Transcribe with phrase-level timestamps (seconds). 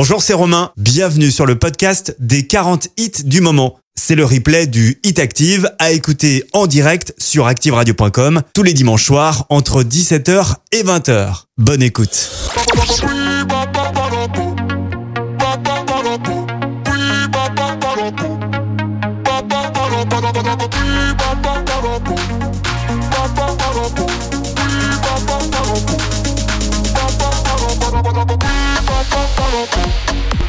[0.00, 0.70] Bonjour, c'est Romain.
[0.76, 3.80] Bienvenue sur le podcast des 40 hits du moment.
[3.96, 9.04] C'est le replay du Hit Active à écouter en direct sur activeradio.com tous les dimanches
[9.04, 11.46] soirs entre 17h et 20h.
[11.56, 12.30] Bonne écoute.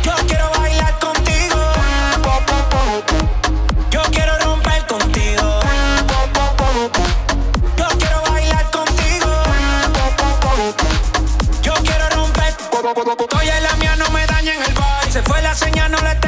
[0.04, 1.56] Yo quiero bailar contigo.
[3.90, 5.60] Yo quiero romper contigo.
[7.78, 9.30] Yo quiero bailar contigo.
[11.62, 12.54] Yo quiero romper.
[13.42, 15.12] En la mía, no me dañen el vibe.
[15.12, 16.18] Se fue la señal, no le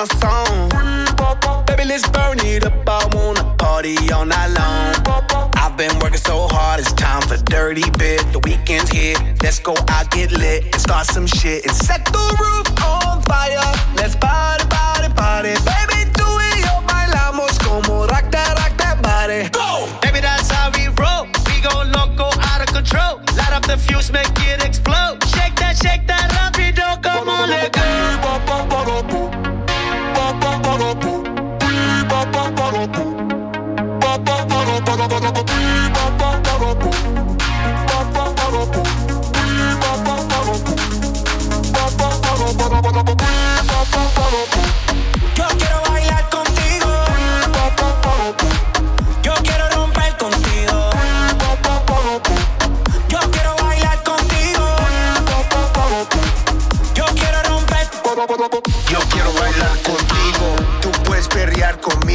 [0.00, 1.66] my song.
[1.66, 2.88] Baby, let's burn it up.
[2.88, 5.50] I wanna party all night long.
[5.56, 8.20] I've been working so hard, it's time for dirty bit.
[8.32, 9.16] The weekend's here.
[9.42, 11.66] Let's go out, get lit, and start some shit.
[11.66, 13.60] And set the roof on fire.
[13.96, 15.54] Let's party, party, party.
[15.68, 19.50] Baby, do it, yo, bailamos como rock that, rock that body.
[19.50, 19.86] Go.
[20.00, 21.26] Baby, that's how we roll.
[21.48, 23.20] We go loco, out of control.
[23.36, 24.49] Light up the fuse, make it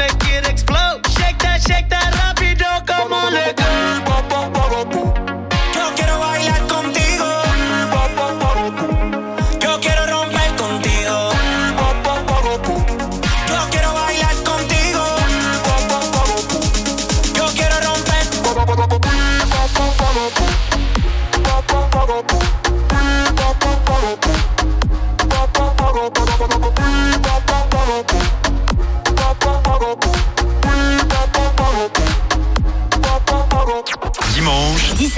[0.00, 0.29] make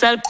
[0.00, 0.29] Que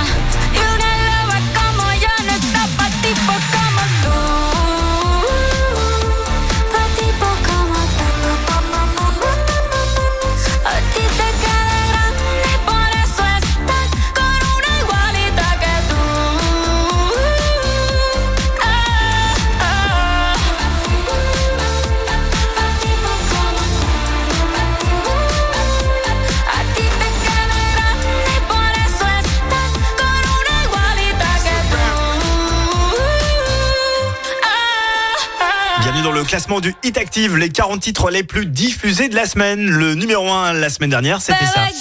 [36.31, 39.69] Classement du Hit Active, les 40 titres les plus diffusés de la semaine.
[39.69, 41.65] Le numéro 1 la semaine dernière, c'était ça.
[41.65, 41.73] Bebé,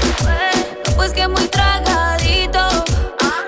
[0.00, 0.92] que fue?
[0.96, 2.58] Pues que muy tragadito.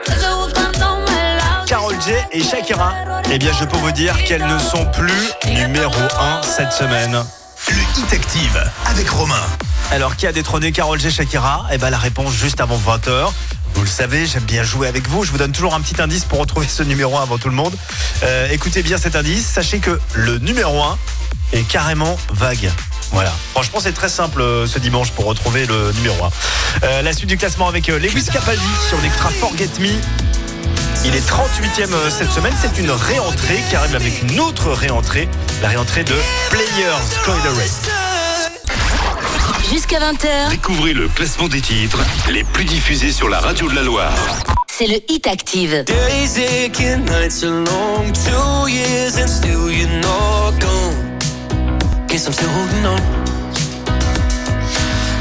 [0.07, 2.95] Estoy buscándome la Carol J et Shakira.
[3.33, 7.25] Eh bien, je peux vous dire qu'elles ne sont plus numéro 1 cette semaine.
[7.69, 9.43] Le Hit Active avec Romain.
[9.91, 11.67] Alors, qui a détrôné Carol J et Shakira?
[11.73, 13.33] Eh ben, la réponse juste avant 20h.
[13.75, 15.25] Vous le savez, j'aime bien jouer avec vous.
[15.25, 17.55] Je vous donne toujours un petit indice pour retrouver ce numéro 1 avant tout le
[17.55, 17.75] monde.
[18.23, 19.47] Euh, écoutez bien cet indice.
[19.47, 20.99] Sachez que le numéro 1
[21.53, 22.71] est carrément vague.
[23.13, 23.33] Voilà.
[23.53, 26.31] Franchement, c'est très simple euh, ce dimanche pour retrouver le numéro 1.
[26.85, 28.63] Euh, la suite du classement avec Lewis Capaldi.
[29.01, 29.91] On écoutera Forget Me.
[31.05, 32.55] Il est 38e euh, cette semaine.
[32.61, 35.29] C'est une réentrée qui arrive avec une autre réentrée.
[35.61, 36.15] La réentrée de
[36.51, 37.71] Players Coileray.
[39.71, 41.99] Jusqu'à 20h, Découvrez le classement des titres
[42.31, 44.13] les plus diffusés sur la radio de la Loire.
[44.75, 45.85] C'est le Hit Active.
[45.85, 51.19] Days aching, nights are long, two years and still you're not gone.
[52.09, 53.03] Guess I'm still holding on.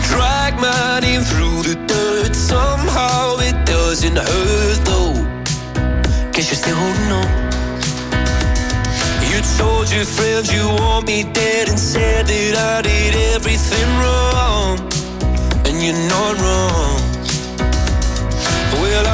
[0.07, 5.15] Drag my name through the dirt, somehow it doesn't hurt though.
[6.31, 7.29] Guess you're still holding on.
[9.29, 14.79] You told your friends you want me dead and said that I did everything wrong.
[15.65, 17.10] And you're not wrong.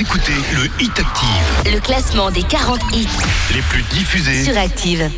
[0.00, 3.06] Écoutez le Hit Active, Le classement des 40 hits
[3.52, 5.10] les plus diffusés sur Active.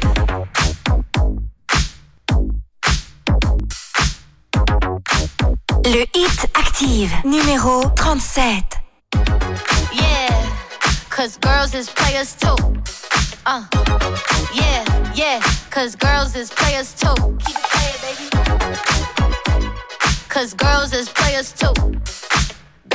[5.84, 8.64] Le Hit Active, numéro 37.
[9.92, 10.02] Yeah,
[11.10, 12.56] cause girls is players too.
[13.46, 13.62] Uh,
[14.52, 14.82] yeah,
[15.14, 15.38] yeah,
[15.70, 17.14] cause girls is players too.
[17.46, 18.28] Keep it playing, baby.
[20.28, 21.72] Cause girls is players too.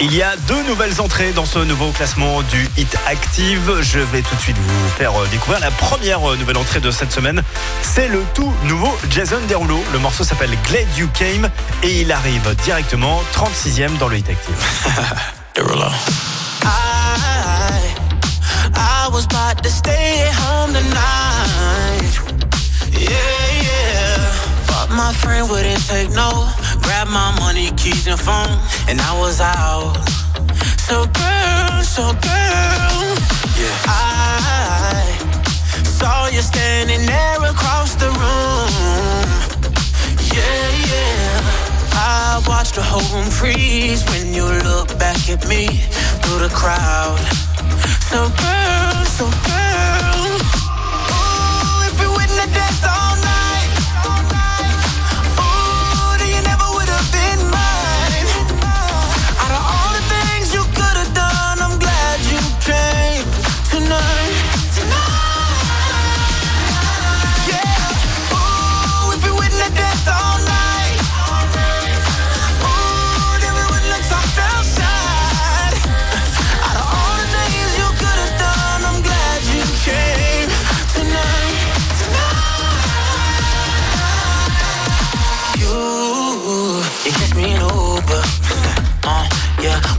[0.00, 3.80] Il y a deux nouvelles entrées dans ce nouveau classement du Hit Active.
[3.80, 6.92] Je vais tout de suite vous faire euh, découvrir la première euh, nouvelle entrée de
[6.92, 7.42] cette semaine.
[7.82, 9.82] C'est le tout nouveau Jason Derulo.
[9.92, 11.50] Le morceau s'appelle Glad You Came
[11.82, 14.54] et il arrive directement 36e dans le Hit Active.
[16.62, 17.94] I,
[18.74, 22.20] I was about to stay at home tonight.
[22.92, 23.10] Yeah,
[23.62, 24.32] yeah.
[24.68, 26.46] But my friend wouldn't take no.
[26.88, 28.48] Grab my money, keys, and phone,
[28.88, 29.92] and I was out.
[30.88, 33.04] So girl, so girl,
[33.60, 33.76] yeah.
[33.84, 35.04] I
[35.84, 38.72] saw you standing there across the room.
[40.32, 41.40] Yeah, yeah.
[41.92, 45.66] I watched the whole room freeze when you look back at me
[46.22, 47.20] through the crowd.
[48.08, 50.24] So girl, so girl.
[51.12, 52.84] Ooh, if you wouldn't have danced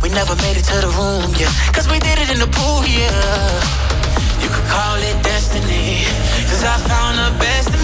[0.10, 1.52] we never made it to the room, yeah.
[1.74, 3.10] Cause we did it in the pool, yeah.
[4.42, 6.06] You could call it destiny.
[6.50, 7.79] Cause I found the best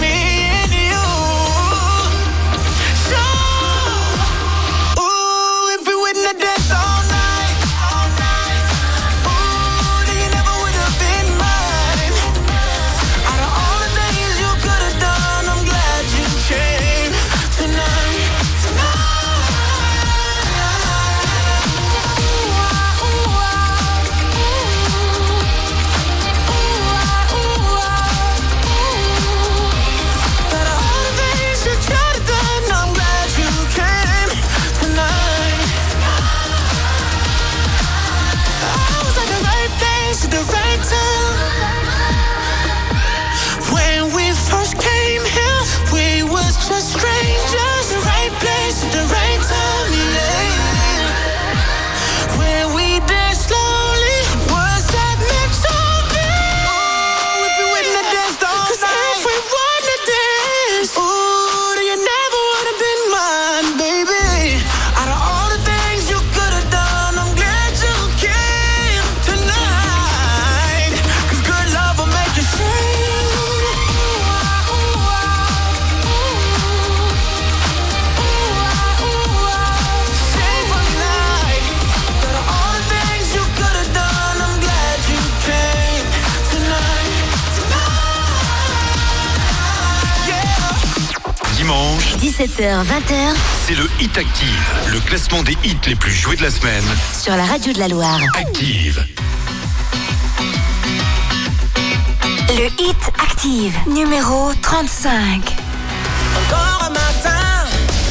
[92.46, 93.34] 7h20h,
[93.66, 96.84] c'est le Hit Active, le classement des hits les plus joués de la semaine.
[97.20, 98.20] Sur la radio de la Loire.
[98.38, 99.03] Active.
[102.50, 105.42] Le Hit Active, numéro 35.
[106.38, 107.66] Encore un matin,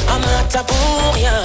[0.08, 1.44] un matin pour rien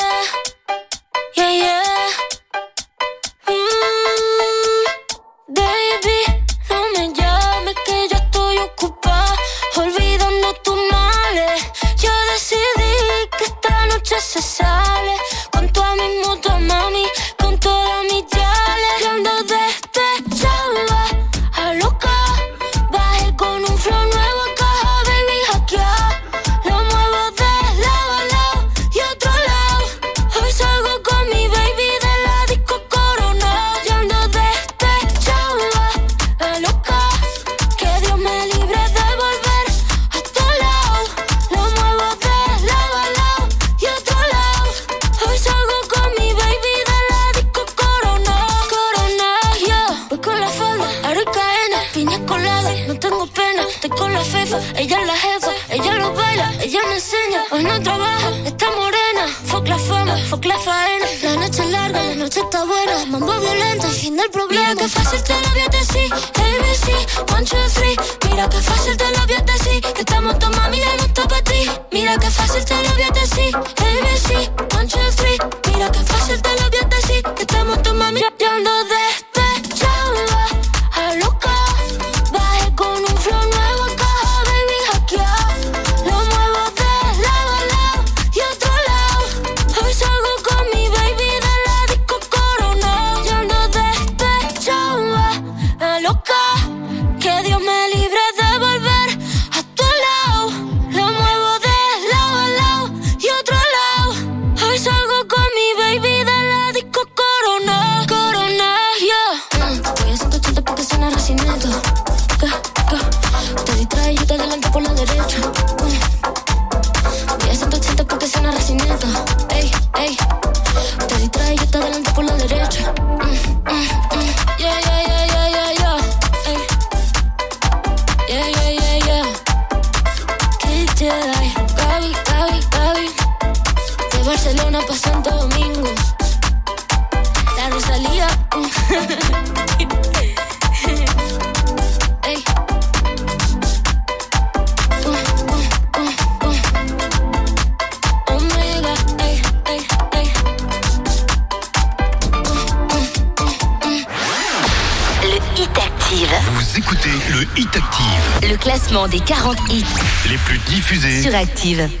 [161.63, 162.00] Active.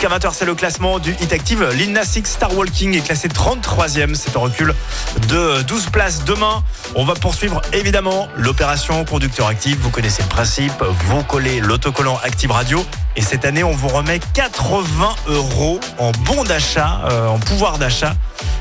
[0.00, 1.62] Jusqu'à 20h, c'est le classement du Hit Active.
[1.74, 4.14] Lil Star Walking est classé 33e.
[4.14, 4.74] C'est un recul
[5.28, 6.24] de 12 places.
[6.24, 6.62] Demain,
[6.94, 9.76] on va poursuivre évidemment l'opération conducteur actif.
[9.76, 10.82] Vous connaissez le principe.
[11.04, 12.82] Vous collez l'autocollant Active Radio.
[13.16, 14.84] Et cette année, on vous remet 80
[15.28, 18.14] euros en bon d'achat, euh, en pouvoir d'achat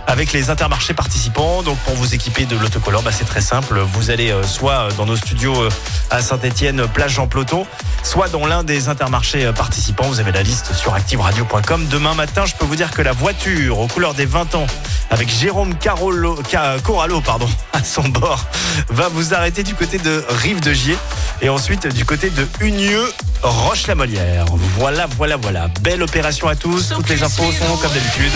[0.07, 1.61] avec les intermarchés participants.
[1.61, 3.79] Donc pour vous équiper de l'autocollant, bah, c'est très simple.
[3.79, 5.69] Vous allez euh, soit dans nos studios euh,
[6.09, 7.67] à Saint-Etienne, plage Jean Ploton,
[8.03, 10.05] soit dans l'un des intermarchés euh, participants.
[10.07, 11.85] Vous avez la liste sur activeradio.com.
[11.89, 14.65] Demain matin, je peux vous dire que la voiture aux couleurs des 20 ans
[15.11, 18.43] avec Jérôme Carolo, Ca- Corallo pardon, à son bord
[18.89, 20.97] va vous arrêter du côté de Rive de Gier
[21.41, 23.05] et ensuite du côté de Unieux
[23.41, 24.38] Roche-la-Molière.
[24.77, 25.67] Voilà, voilà, voilà.
[25.81, 26.89] Belle opération à tous.
[26.89, 28.31] Toutes les infos sont comme d'habitude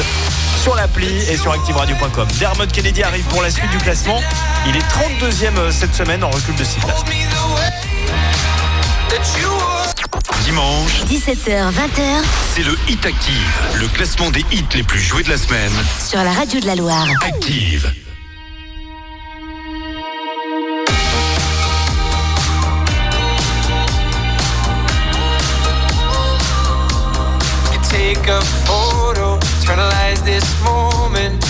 [0.61, 2.27] sur l'appli et sur activeradio.com.
[2.39, 4.21] Dermot Kennedy arrive pour la suite du classement.
[4.67, 7.03] Il est 32e cette semaine en recul de 6 places.
[10.45, 15.29] Dimanche, 17h, 20h c'est le Hit Active, le classement des hits les plus joués de
[15.29, 15.71] la semaine.
[16.05, 17.07] sur la radio de la Loire.
[17.25, 18.02] Active.
[28.13, 31.43] Take a photo, eternalize this moment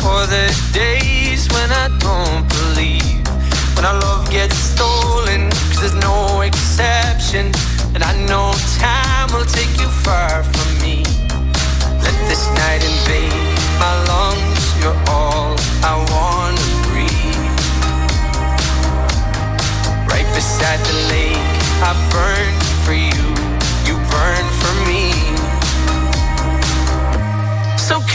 [0.00, 3.24] for the days when I don't believe.
[3.74, 7.52] When our love gets stolen, cause there's no exception.
[7.94, 11.04] And I know time will take you far from me.
[12.04, 15.56] Let this night invade my lungs, you're all
[15.90, 17.60] I wanna breathe.
[20.12, 21.54] Right beside the lake,
[21.88, 22.52] I burn
[22.84, 23.26] for you,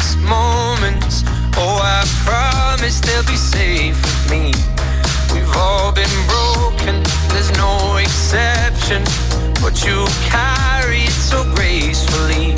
[0.00, 1.22] the moments.
[1.56, 4.52] Oh, I promise they'll be safe with me.
[5.32, 9.02] We've all been broken, there's no exception.
[9.60, 12.56] But you carry it so gracefully.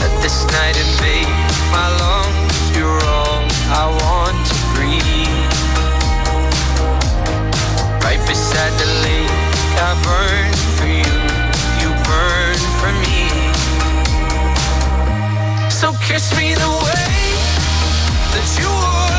[0.00, 1.28] Let this night invade
[1.76, 2.76] my lungs.
[2.76, 3.44] You're all
[3.82, 5.56] I want to breathe.
[8.04, 9.30] Right beside the lake,
[9.76, 10.69] I burn
[15.80, 17.08] So kiss me the way
[18.34, 19.09] that you would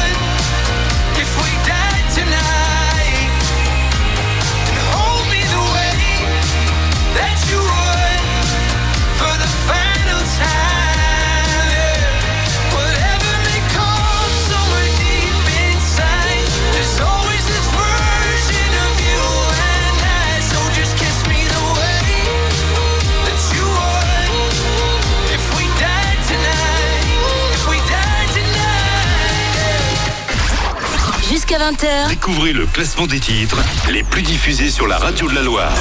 [31.51, 33.57] Jusqu'à 20h, Découvrez le classement des titres
[33.89, 35.73] les plus diffusés sur la radio de la Loire.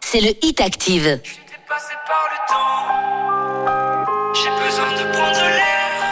[0.00, 1.20] c'est le Hit Active.
[1.24, 2.86] J'étais passé par le temps.
[4.34, 6.04] J'ai besoin de prendre l'air.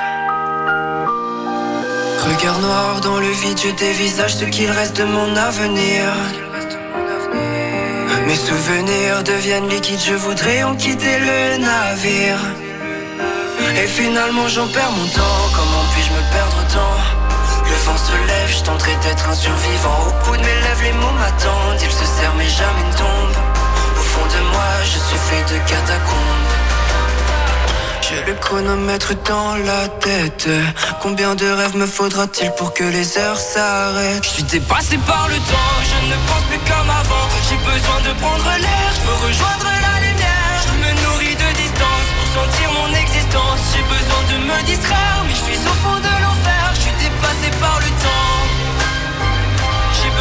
[2.27, 6.13] Regard noir dans le vide, je dévisage ce qu'il reste de mon avenir.
[8.27, 12.41] Mes souvenirs deviennent liquides, je voudrais en quitter le navire.
[13.81, 16.97] Et finalement j'en perds mon temps, comment puis-je me perdre autant?
[17.67, 19.99] Le vent se lève, je tenterai d'être un survivant.
[20.09, 23.43] Au bout de mes lèvres, les mots m'attendent, ils se serrent mais jamais ne tombent.
[23.99, 26.53] Au fond de moi, je suis fait de catacombes.
[28.03, 30.49] J'ai le chronomètre dans la tête.
[31.01, 34.25] Combien de rêves me faudra-t-il pour que les heures s'arrêtent?
[34.25, 37.27] Je suis dépassé par le temps, je ne pense plus comme avant.
[37.49, 40.57] J'ai besoin de prendre l'air, je veux rejoindre la lumière.
[40.67, 43.61] Je me nourris de distance pour sentir mon existence.
[43.73, 46.65] J'ai besoin de me distraire, mais je suis au fond de l'enfer.
[46.75, 48.24] Je suis dépassé par le temps.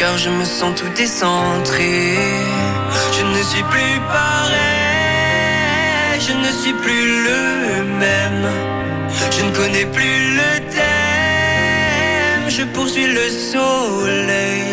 [0.00, 1.92] Car je me sens tout décentré.
[3.16, 4.60] Je ne suis plus pareil,
[6.26, 7.42] je ne suis plus le
[8.04, 8.46] même.
[9.36, 14.72] Je ne connais plus le thème, je poursuis le soleil.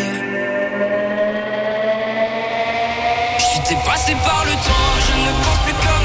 [3.38, 5.97] Je suis dépassé par le temps, je ne pense plus comme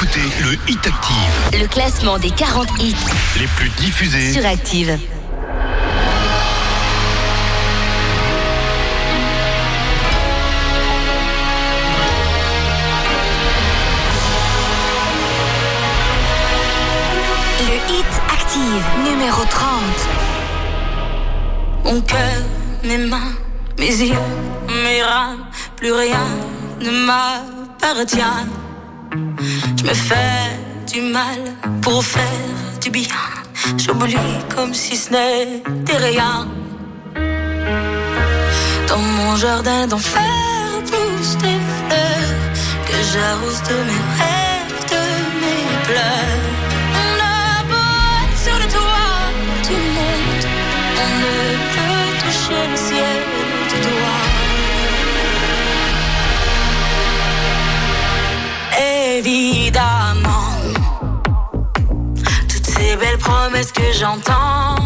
[0.00, 2.94] écoutez le Hit Active, Le classement des 40 hits
[3.36, 4.32] les plus diffusés.
[4.32, 4.96] sur Active.
[17.60, 19.70] Le hit Active, numéro 30.
[21.84, 22.18] Mon cœur,
[22.84, 23.32] mes mains,
[23.78, 24.14] mes yeux,
[24.84, 25.38] mes reins,
[25.76, 26.24] plus rien
[26.80, 28.57] ne m'appartient.
[29.88, 30.50] Me fais
[30.92, 31.40] du mal
[31.80, 33.22] pour faire du bien.
[33.78, 34.16] J'oublie
[34.54, 36.46] comme si ce n'était rien.
[38.86, 40.20] Dans mon jardin d'enfer
[40.90, 42.34] poussent des fleurs
[42.88, 45.04] que j'arrose de mes rêves, de
[45.40, 46.37] mes pleurs.
[59.18, 60.54] Évidemment,
[62.48, 64.76] toutes ces belles promesses que j'entends,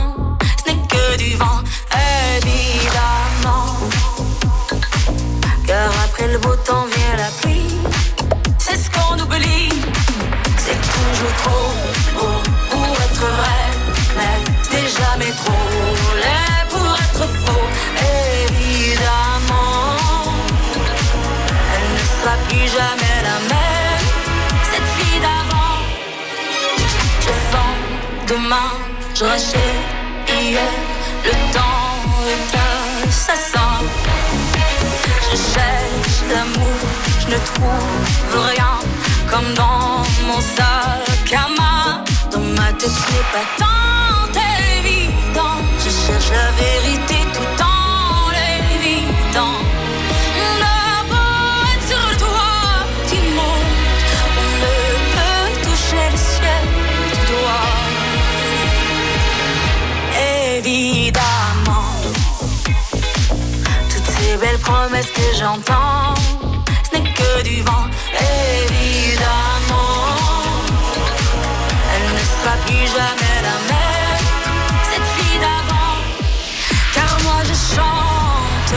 [0.65, 1.61] ce n'est que du vent.
[2.39, 3.77] Évidemment,
[5.67, 7.77] car après le beau temps vient la pluie.
[8.57, 9.69] C'est ce qu'on oublie,
[10.57, 11.75] c'est toujours trop
[12.15, 13.63] beau pour être vrai,
[14.17, 15.67] mais c'est jamais trop
[16.23, 17.69] laid pour être faux.
[18.49, 19.59] Évidemment,
[21.75, 23.62] elle ne sera plus jamais la même,
[28.33, 28.73] demain,
[29.15, 29.81] je rachète
[30.29, 30.73] hier,
[31.25, 31.95] le temps
[32.33, 32.51] est
[33.09, 33.73] assassin.
[35.31, 36.81] Je cherche l'amour,
[37.21, 38.75] je ne trouve rien,
[39.31, 42.05] comme dans mon sac à main.
[42.33, 44.33] Dans ma tête, ce n'est pas tant
[44.79, 45.59] évident.
[45.85, 49.59] Je cherche la vérité tout en l'évitant.
[60.95, 61.97] Évidemment,
[63.89, 66.15] toutes ces belles promesses que j'entends,
[66.85, 67.87] ce n'est que du vent.
[68.61, 69.25] Évidemment,
[71.95, 74.27] elle ne sera plus jamais la même,
[74.91, 75.97] cette fille d'avant.
[76.93, 78.75] Car moi je chante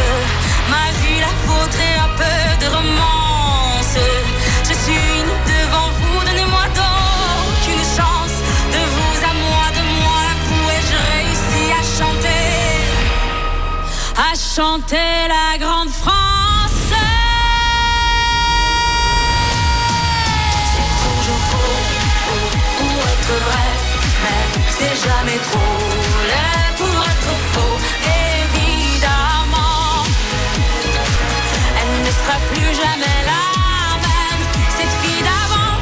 [0.70, 3.25] ma vie, la vôtre et un peu de romance.
[14.56, 16.94] Chanter la grande France.
[20.72, 21.78] C'est toujours trop
[22.78, 23.70] pour être vrai,
[24.24, 24.44] mais
[24.78, 25.76] c'est jamais trop
[26.32, 27.78] laid pour être faux.
[28.46, 30.06] Évidemment,
[31.82, 33.44] elle ne sera plus jamais la
[34.06, 34.44] même,
[34.78, 35.74] cette fille d'avant.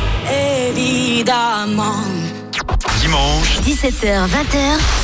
[0.69, 2.12] Évidemment.
[3.14, 4.57] Dimanche, 17h, 20h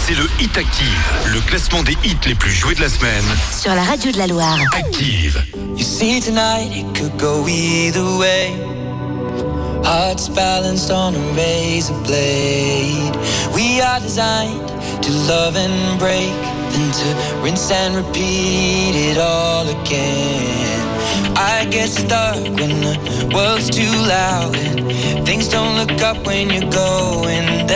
[0.08, 3.24] c'est le Hit Active, le classement des hits les plus joués de la semaine.
[3.56, 4.58] sur la radio de la Loire.
[4.76, 5.44] Active.
[5.78, 8.56] You see tonight it could go either way.
[9.84, 13.16] Hearts balanced on a razor blade.
[13.54, 14.68] We are designed
[15.04, 16.34] to love and break,
[16.72, 20.80] then to rinse and repeat it all again.
[21.36, 26.72] I get stuck when the world's too loud and things don't look up when you're
[26.72, 27.69] going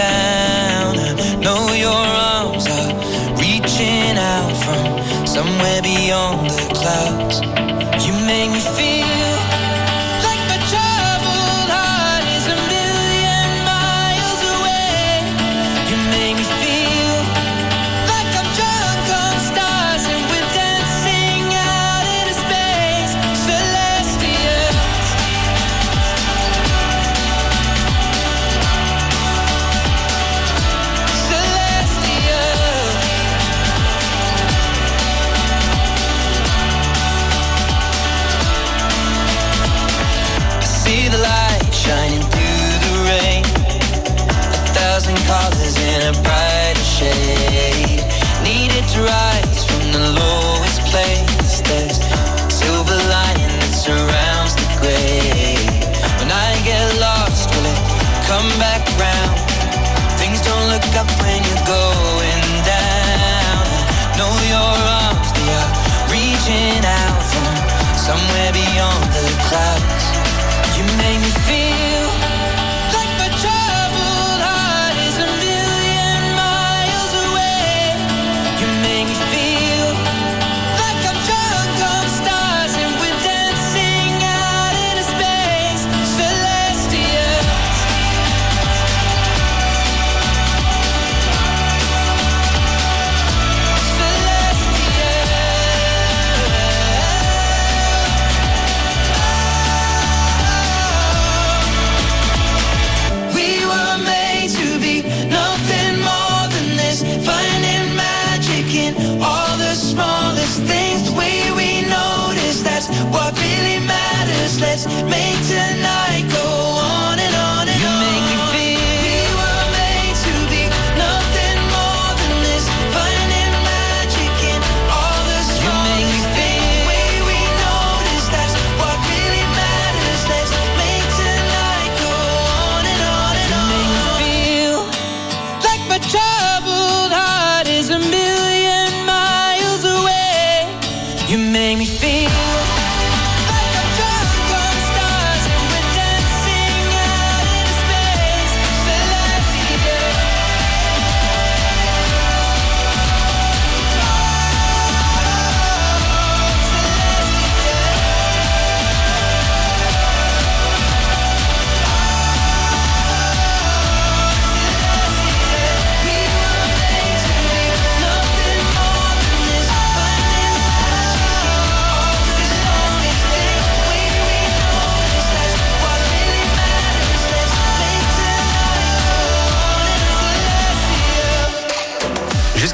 [7.41, 7.72] Podcast.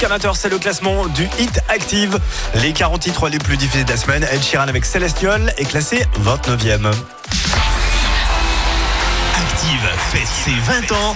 [0.10, 2.20] 20h, c'est le classement du Hit Active.
[2.55, 6.03] Les 40 titres les plus diffusés de la semaine, Ed Sheeran avec Célestial est classé
[6.24, 6.88] 29e.
[9.36, 11.16] Active fête ses 20 ans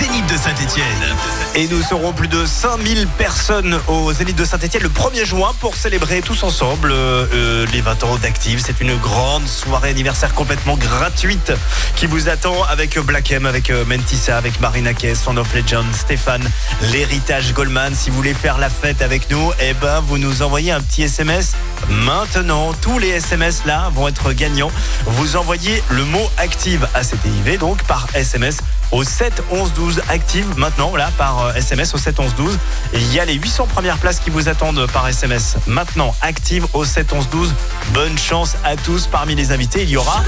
[0.00, 1.16] Zénith de Saint-Etienne.
[1.54, 5.76] Et nous serons plus de 5000 personnes au Zénith de Saint-Etienne le 1er juin pour
[5.76, 8.62] célébrer tous ensemble euh, euh, les 20 ans d'Active.
[8.64, 11.52] C'est une grande soirée anniversaire complètement gratuite
[11.96, 15.92] qui vous attend avec euh, Black M, avec Mentissa, avec Marina Kess, Son of Legends,
[15.92, 16.48] Stéphane,
[16.92, 17.94] l'héritage Goldman.
[17.94, 21.02] Si vous voulez faire la fête avec nous, eh ben, vous nous envoyez un petit
[21.02, 21.52] SMS
[21.90, 22.72] maintenant.
[22.80, 24.72] Tous les SMS là vont être gagnants.
[25.04, 28.58] Vous envoyez le mot Active à CTIV donc par SMS
[28.92, 32.58] au 7 11 12 active maintenant là par euh, SMS au 7 11 12.
[32.94, 36.84] Il y a les 800 premières places qui vous attendent par SMS maintenant active au
[36.84, 37.54] 7 11 12.
[37.92, 39.06] Bonne chance à tous.
[39.06, 40.22] Parmi les invités, il y aura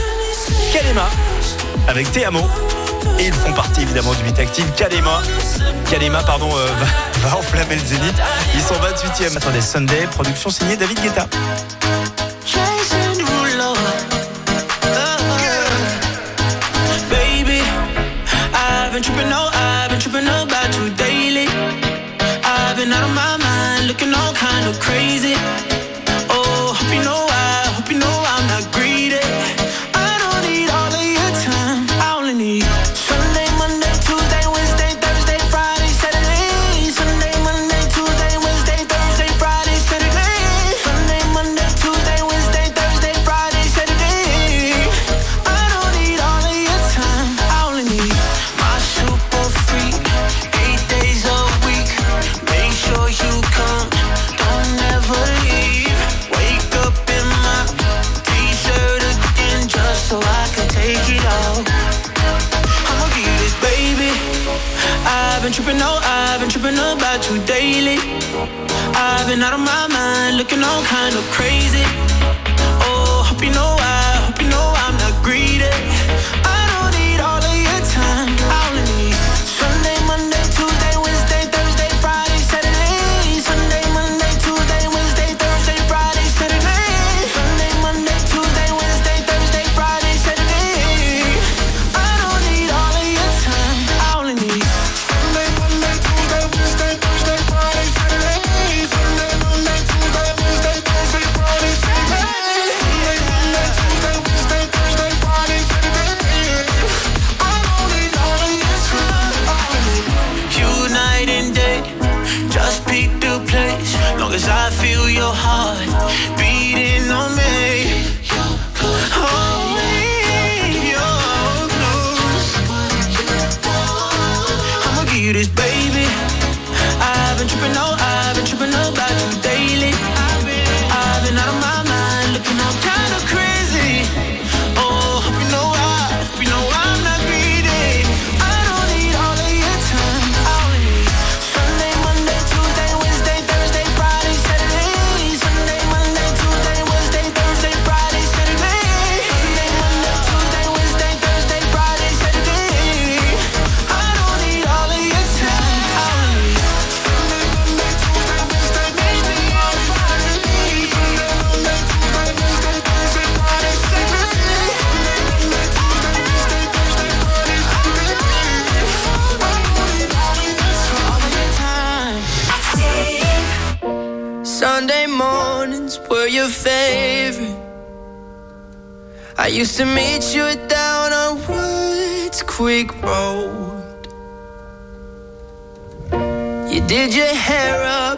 [0.72, 1.08] Kalema
[1.88, 2.48] avec Théamo
[3.18, 4.66] et ils font partie évidemment du 8 active.
[4.76, 5.22] Kalema.
[5.90, 6.66] Kalema pardon euh,
[7.22, 8.14] va, va enflammer le zénith.
[8.54, 11.26] Ils sont 28 e attendez Sunday production signée David Guetta.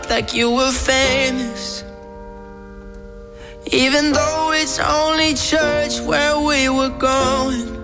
[0.09, 1.85] like you were famous.
[3.73, 7.84] Even though it's only church where we were going.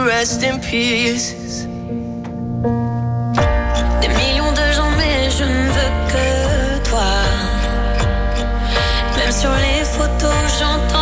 [0.00, 1.34] rest in peace.
[4.00, 7.12] Des millions de gens, mais je ne veux que toi.
[9.16, 11.01] Même sur les photos, j'entends.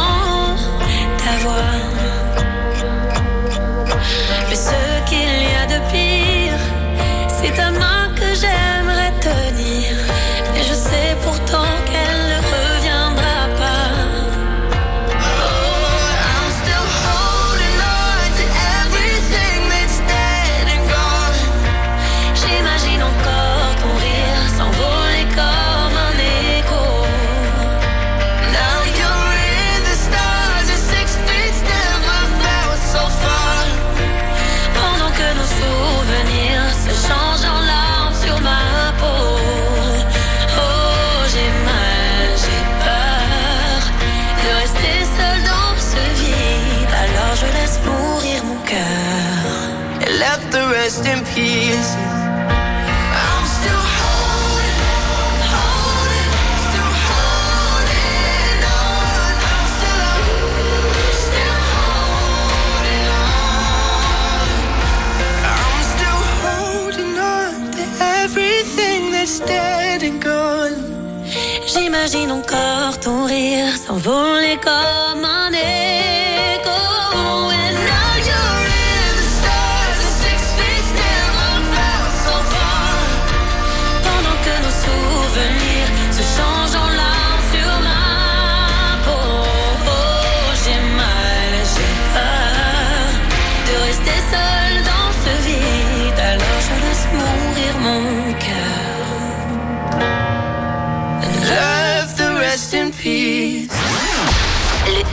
[73.90, 75.39] s'envoler comme un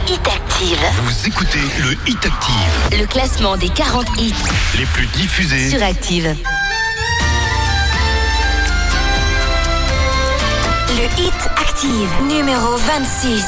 [0.09, 0.79] Hit Active.
[1.03, 2.99] Vous écoutez le Hit Active.
[2.99, 4.33] Le classement des 40 hits
[4.77, 6.33] les plus diffusés sur Active.
[10.89, 13.43] Le Hit Active, numéro 26.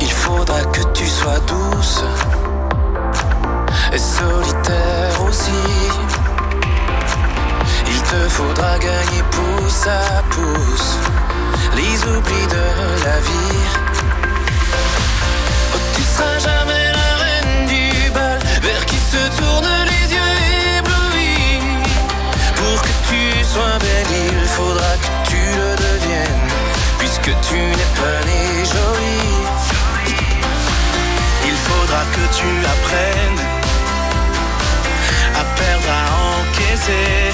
[0.00, 2.02] Il faudra que tu sois douce
[3.92, 5.50] et solitaire aussi.
[7.86, 10.96] Il te faudra gagner pouce à pouce
[11.76, 13.81] les oublis de la vie
[16.12, 20.34] tu ne seras jamais la reine du bal, vers qui se tournent les yeux
[20.78, 21.58] éblouis.
[22.54, 26.48] Pour que tu sois béni, il faudra que tu le deviennes,
[26.98, 28.42] puisque tu n'es pas né
[28.74, 29.22] joli.
[31.46, 33.42] Il faudra que tu apprennes
[35.40, 36.04] à perdre, à
[36.36, 37.32] encaisser.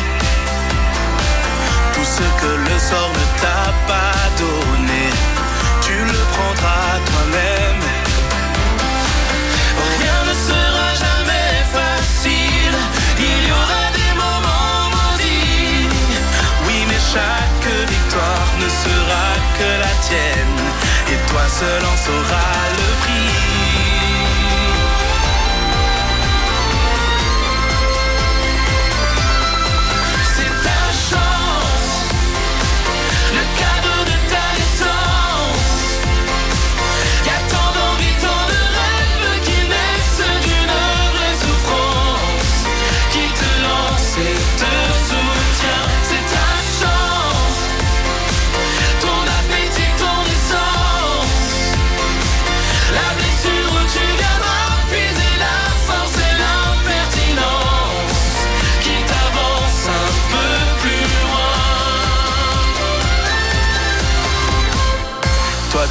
[1.95, 5.05] Tout ce que le sort ne t'a pas donné,
[5.83, 7.88] tu le prendras toi-même.
[9.99, 12.77] Rien ne sera jamais facile,
[13.19, 15.89] il y aura des moments maudits.
[16.67, 19.27] Oui mais chaque victoire ne sera
[19.59, 20.63] que la tienne.
[21.13, 23.58] Et toi seul en sauras le prix.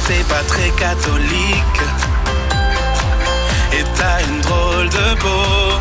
[0.08, 1.80] c'est pas très catholique.
[3.76, 5.72] Et t'as une drôle de beau.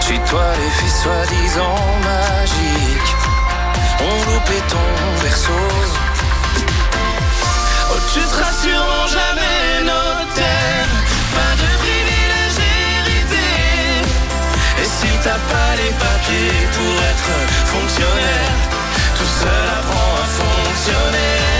[0.00, 3.12] Suis toi les filles soi-disant magiques.
[4.00, 4.88] On loupait ton
[5.22, 5.68] berceau.
[7.90, 10.94] Oh, tu te rassureront jamais nos terres.
[11.36, 13.48] Pas de privilégérité.
[14.82, 17.32] Et si t'as pas les papiers pour être
[17.72, 18.56] fonctionnaire,
[19.16, 21.57] tout seul apprend à fonctionner.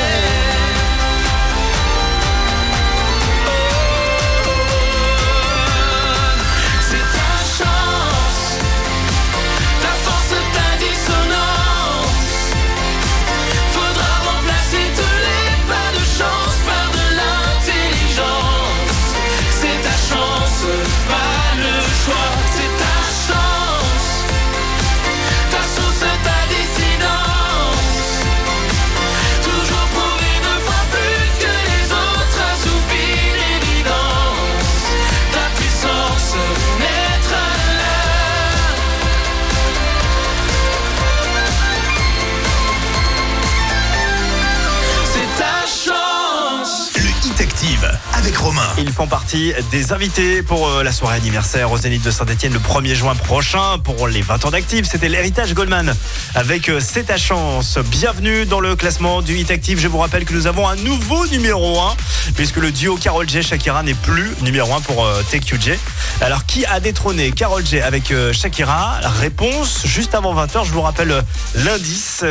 [48.98, 52.96] Font partie des invités pour euh, la soirée anniversaire au Zénith de Saint-Etienne le 1er
[52.96, 54.88] juin prochain pour les 20 ans d'Active.
[54.90, 55.94] C'était l'héritage Goldman
[56.34, 57.78] avec euh, C'est ta chance.
[57.92, 59.78] Bienvenue dans le classement du Hit Active.
[59.78, 61.94] Je vous rappelle que nous avons un nouveau numéro 1
[62.34, 63.40] puisque le duo Carol J.
[63.40, 65.78] Shakira n'est plus numéro 1 pour euh, TQJ.
[66.20, 68.98] Alors qui a détrôné Carol J avec Shakira?
[69.20, 70.66] Réponse juste avant 20h.
[70.66, 71.22] Je vous rappelle
[71.54, 72.24] l'indice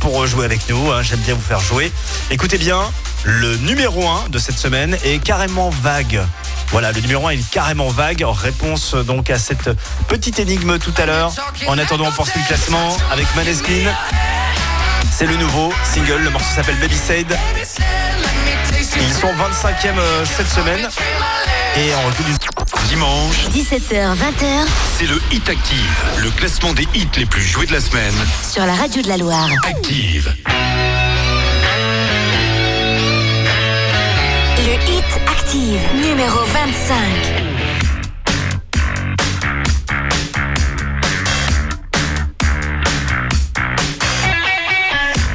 [0.00, 0.92] pour jouer avec nous.
[0.92, 1.00] hein.
[1.02, 1.90] J'aime bien vous faire jouer.
[2.30, 2.82] Écoutez bien,
[3.24, 6.20] le numéro 1 de cette semaine est carrément vague.
[6.68, 8.24] Voilà, le numéro 1 est carrément vague.
[8.26, 9.70] Réponse euh, donc à cette
[10.08, 11.32] petite énigme tout à l'heure.
[11.66, 13.92] En attendant, on poursuit le classement avec Maneskin.
[15.10, 16.22] C'est le nouveau single.
[16.22, 17.36] Le morceau s'appelle Baby Said.
[18.96, 20.88] Ils sont 25e euh, cette semaine.
[21.76, 22.32] Et en recul du
[22.88, 24.66] Dimanche, 17h, 20h
[24.98, 28.14] c'est le Hit Active, le classement des hits les plus joués de la semaine.
[28.50, 29.48] sur la radio de la Loire.
[29.68, 30.34] Active.
[35.50, 36.94] Active, numéro 25.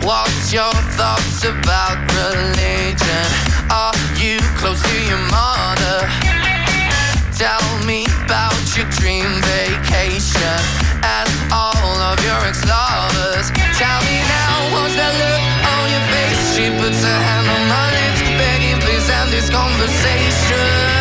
[0.03, 3.28] What's your thoughts about religion?
[3.70, 6.07] Are you close to your mother?
[7.38, 10.59] Tell me about your dream vacation
[11.03, 13.51] and all of your ex-lovers.
[13.78, 15.43] Tell me now, what's that look
[15.76, 16.55] on your face?
[16.55, 18.14] She puts her hand on my lips,
[19.49, 20.94] conversation.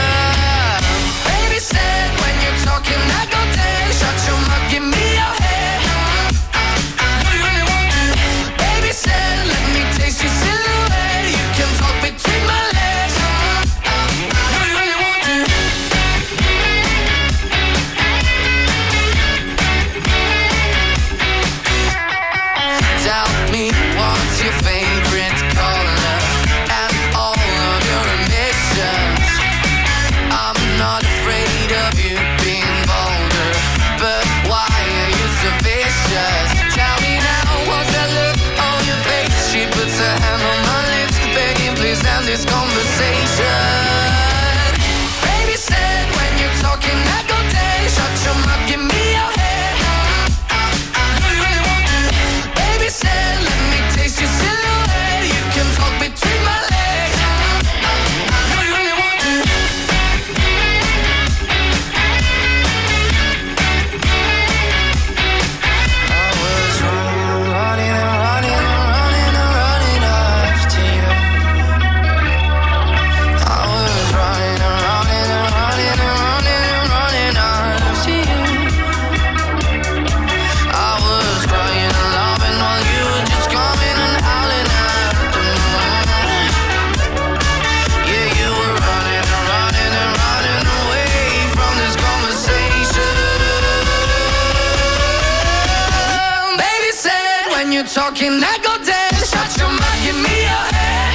[98.20, 99.14] When I go dead.
[99.26, 101.14] Shut your mouth, give me your head.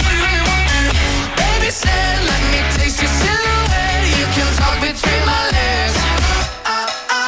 [0.00, 0.80] Do you really want to?
[1.36, 4.08] Baby said, let me taste your silhouette.
[4.16, 5.96] You can talk between my legs.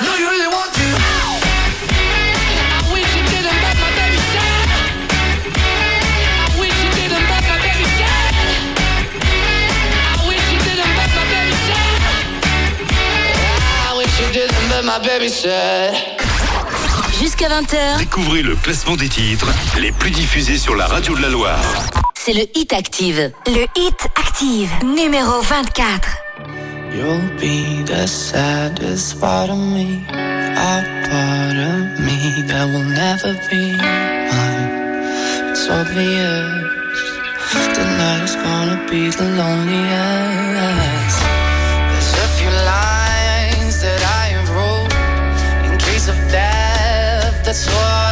[0.01, 0.87] Do you really want to?
[2.72, 4.68] I wish you didn't, but my baby said.
[6.41, 8.33] I wish you didn't, but my baby said.
[10.09, 12.01] I wish you didn't, but my baby said.
[13.85, 16.01] I wish you didn't, but my baby said.
[17.43, 17.99] jusqu'à 20h.
[17.99, 19.49] Découvrez le classement des titres
[19.80, 21.59] les plus diffusés sur la radio de la Loire.
[22.14, 23.32] C'est le Hit Active.
[23.47, 26.18] Le Hit Active, numéro 24.
[26.95, 33.76] You'll be the saddest part of me, a part of me that will never be
[33.76, 35.51] mine.
[35.51, 36.47] It's obvious
[37.74, 40.72] tonight is gonna be the loneliest.
[47.53, 48.11] that's why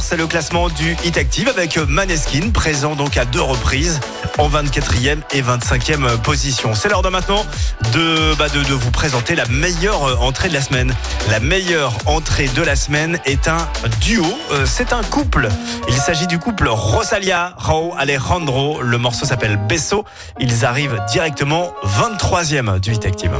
[0.00, 3.98] c'est le classement du Hit Active avec Maneskin, présent donc à deux reprises
[4.38, 6.72] en 24e et 25e position.
[6.76, 7.44] C'est l'heure de maintenant
[7.92, 10.94] de, bah, vous présenter la meilleure euh, entrée de la semaine.
[11.30, 13.58] La meilleure entrée de la semaine est un
[14.00, 15.48] duo, euh, c'est un couple.
[15.88, 18.82] Il s'agit du couple Rosalia, Rao Alejandro.
[18.82, 20.04] Le morceau s'appelle Besso.
[20.38, 23.32] Ils arrivent directement 23e du Hit Active.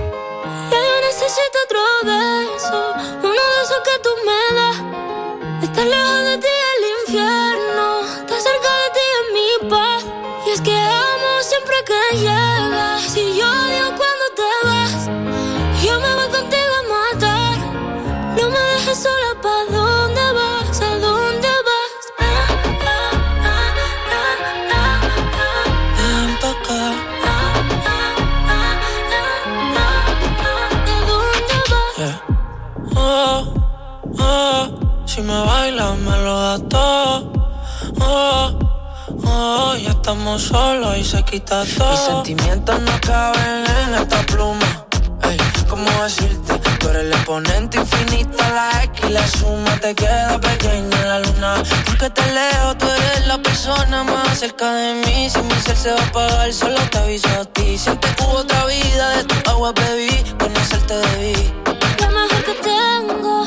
[40.07, 41.91] estamos solos y se quita todo.
[41.91, 44.87] Mis sentimientos no caben en esta pluma.
[45.25, 45.37] Ey,
[45.69, 46.55] ¿cómo decirte?
[46.79, 51.19] Tú eres el exponente infinito, la X y la suma te queda pequeña en la
[51.19, 51.55] luna.
[51.87, 55.29] Porque te leo, tú eres la persona más cerca de mí.
[55.29, 57.77] Si mi ser se va a apagar, solo te aviso a ti.
[57.77, 61.53] Siente que hubo otra vida, de tu agua bebí, conocerte debí.
[62.01, 63.45] Lo mejor que tengo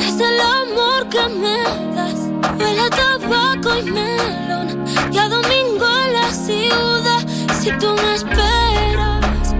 [0.00, 2.31] es el amor que me das.
[2.58, 7.22] Huele a tabaco y melón y a domingo en la ciudad.
[7.60, 9.54] Si tú me esperas,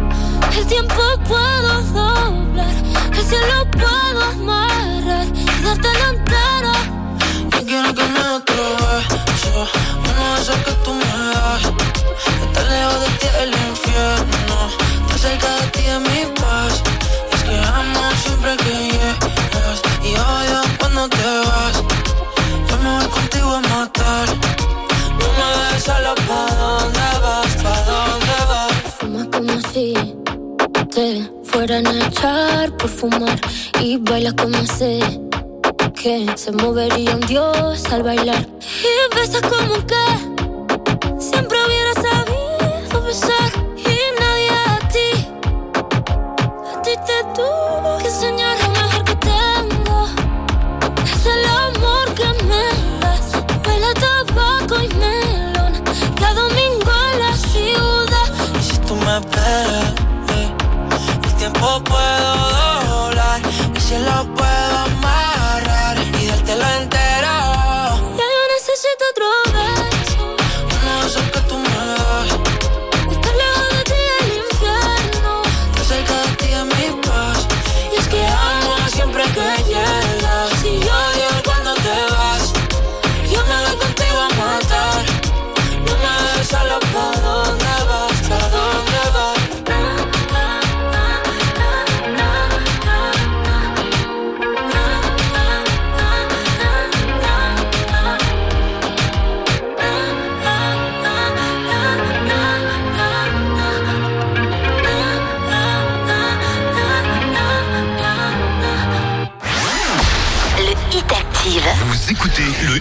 [0.56, 2.74] el tiempo puedo doblar,
[3.16, 6.74] el cielo puedo amarrar y darte la entera.
[7.52, 9.04] No quiero que me atrevas,
[10.18, 11.62] no sé que tú me das.
[12.44, 14.56] Estar lejos de ti el infierno,
[15.02, 16.82] estar cerca de ti es mi paz.
[17.32, 22.11] Es que amo siempre que llegas y odio cuando te vas.
[22.92, 24.28] Voy contigo a matar.
[25.18, 27.52] No me dejes solo, ¿pa' dónde vas?
[27.62, 28.72] ¿Pa' dónde vas?
[28.98, 29.94] Fuma como si
[30.94, 31.06] te
[31.44, 33.38] fueran a echar por fumar
[33.80, 35.00] y baila como sé
[35.94, 38.46] que se movería un dios al bailar
[38.82, 40.04] y besas como que
[41.18, 45.10] siempre hubiera sabido besar y nadie a ti
[46.74, 47.71] a ti te tuvo
[59.12, 59.94] me esperas,
[60.36, 60.50] eh,
[61.24, 63.40] el tiempo puedo doblar,
[63.74, 64.51] el cielo puedo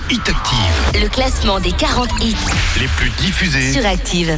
[0.09, 2.35] Hit Active, Le classement des 40 hits
[2.79, 3.71] les plus diffusés.
[3.73, 4.37] sur Active.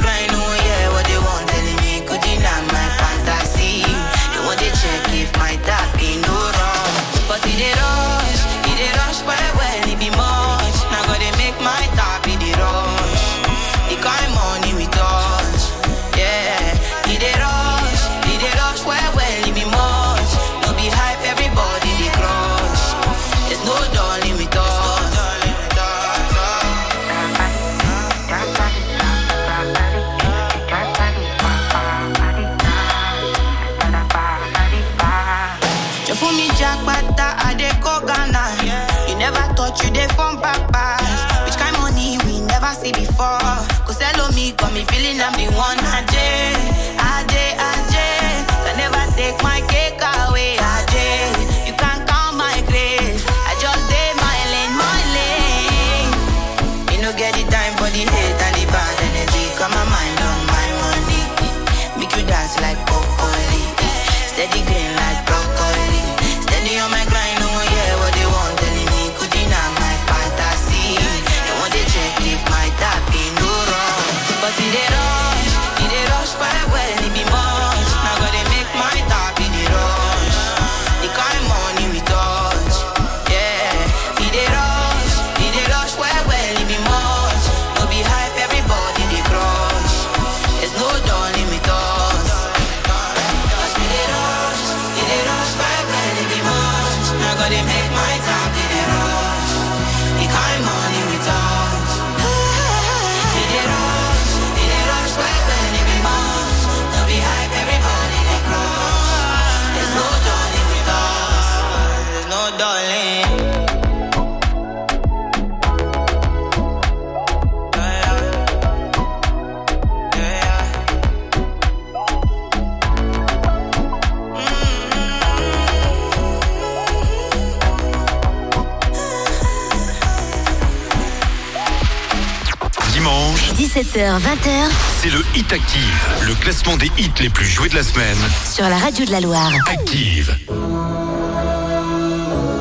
[133.93, 134.69] 18h-20h,
[135.01, 138.17] c'est le Hit Active, le classement des hits les plus joués de la semaine.
[138.49, 139.51] Sur la radio de la Loire.
[139.69, 140.33] Active.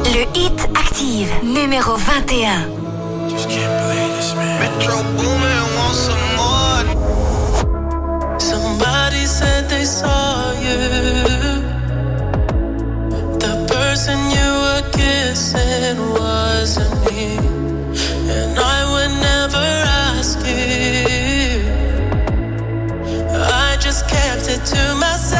[0.06, 2.66] Le Hit Active, numéro 21.
[4.58, 6.84] Metro Boomin wants some more?
[8.40, 10.78] Somebody said they saw you.
[13.38, 17.38] The person you were kissing wasn't me.
[18.32, 18.69] And I
[24.70, 25.39] to myself.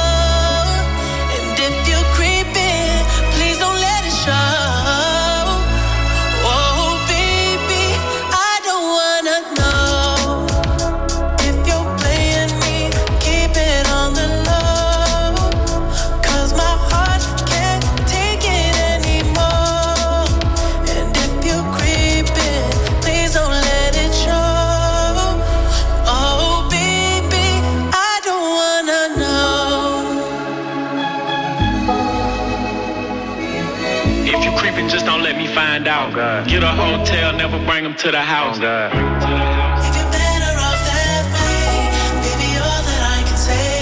[36.63, 36.77] Out.
[36.77, 38.57] Get a hotel, never bring them to the house.
[38.57, 41.89] If you're better off that way,
[42.23, 43.81] baby, all that I can say.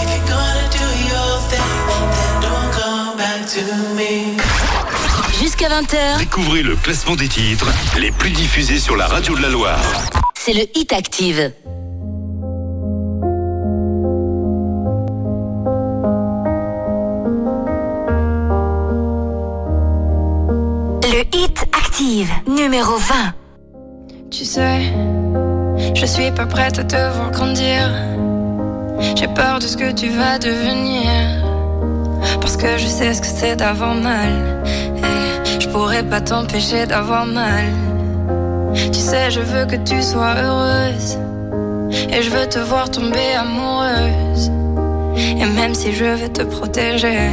[0.00, 1.72] If you're gonna do your thing,
[2.16, 3.62] then don't come back to
[3.96, 4.36] me.
[5.40, 7.66] Jusqu'à 20h, Découvrez le classement des titres
[7.98, 9.78] les plus diffusés sur la radio de la Loire.
[10.34, 11.52] c'est le Hit Active.
[22.72, 23.14] Numéro 20.
[24.30, 24.80] Tu sais,
[25.94, 27.82] je suis pas prête à te voir grandir.
[29.14, 31.04] J'ai peur de ce que tu vas devenir.
[32.40, 34.62] Parce que je sais ce que c'est d'avoir mal.
[34.96, 37.66] Et je pourrais pas t'empêcher d'avoir mal.
[38.74, 41.18] Tu sais, je veux que tu sois heureuse.
[42.10, 44.50] Et je veux te voir tomber amoureuse.
[45.18, 47.28] Et même si je vais te protéger,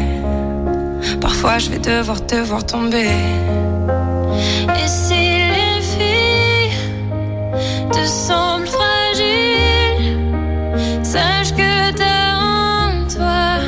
[1.21, 3.07] parfois je vais devoir te voir tomber.
[4.75, 6.77] Et si les filles
[7.91, 10.17] te semblent fragiles,
[11.03, 13.59] sache que t'as en toi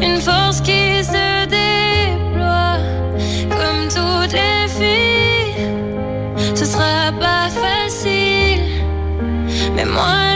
[0.00, 2.78] une force qui se déploie.
[3.50, 5.68] Comme toutes les filles,
[6.54, 8.62] ce sera pas facile,
[9.74, 10.29] mais moi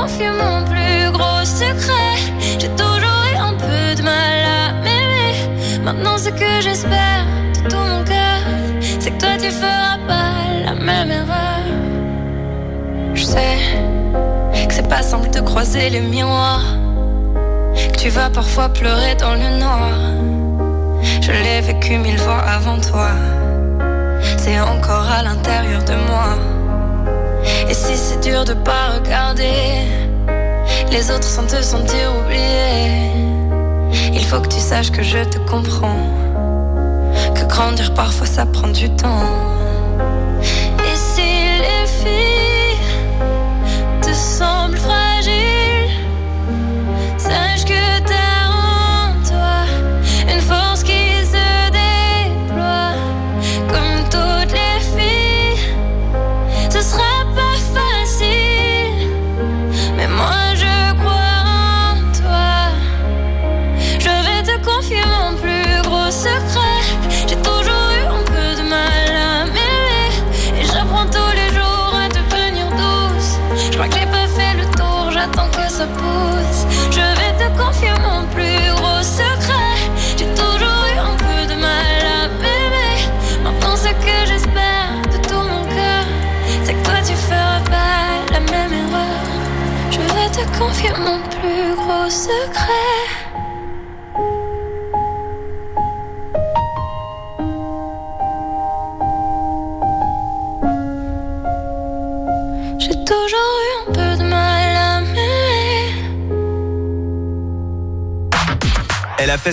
[0.00, 2.16] confier mon plus gros secret.
[2.58, 5.34] J'ai toujours eu un peu de mal à m'aimer.
[5.84, 7.24] Maintenant, ce que j'espère
[7.54, 8.40] de tout mon cœur,
[9.00, 10.32] c'est que toi tu feras pas
[10.64, 11.64] la même erreur.
[13.14, 13.56] Je sais
[14.68, 16.68] que c'est pas simple de croiser les miroirs.
[17.92, 19.90] Que tu vas parfois pleurer dans le noir.
[21.20, 23.10] Je l'ai vécu mille fois avant toi.
[24.38, 26.59] C'est encore à l'intérieur de moi.
[27.70, 29.52] Et si c'est dur de pas regarder
[30.90, 33.12] les autres sans te sentir oublié,
[34.12, 36.10] il faut que tu saches que je te comprends.
[37.32, 39.59] Que grandir parfois ça prend du temps.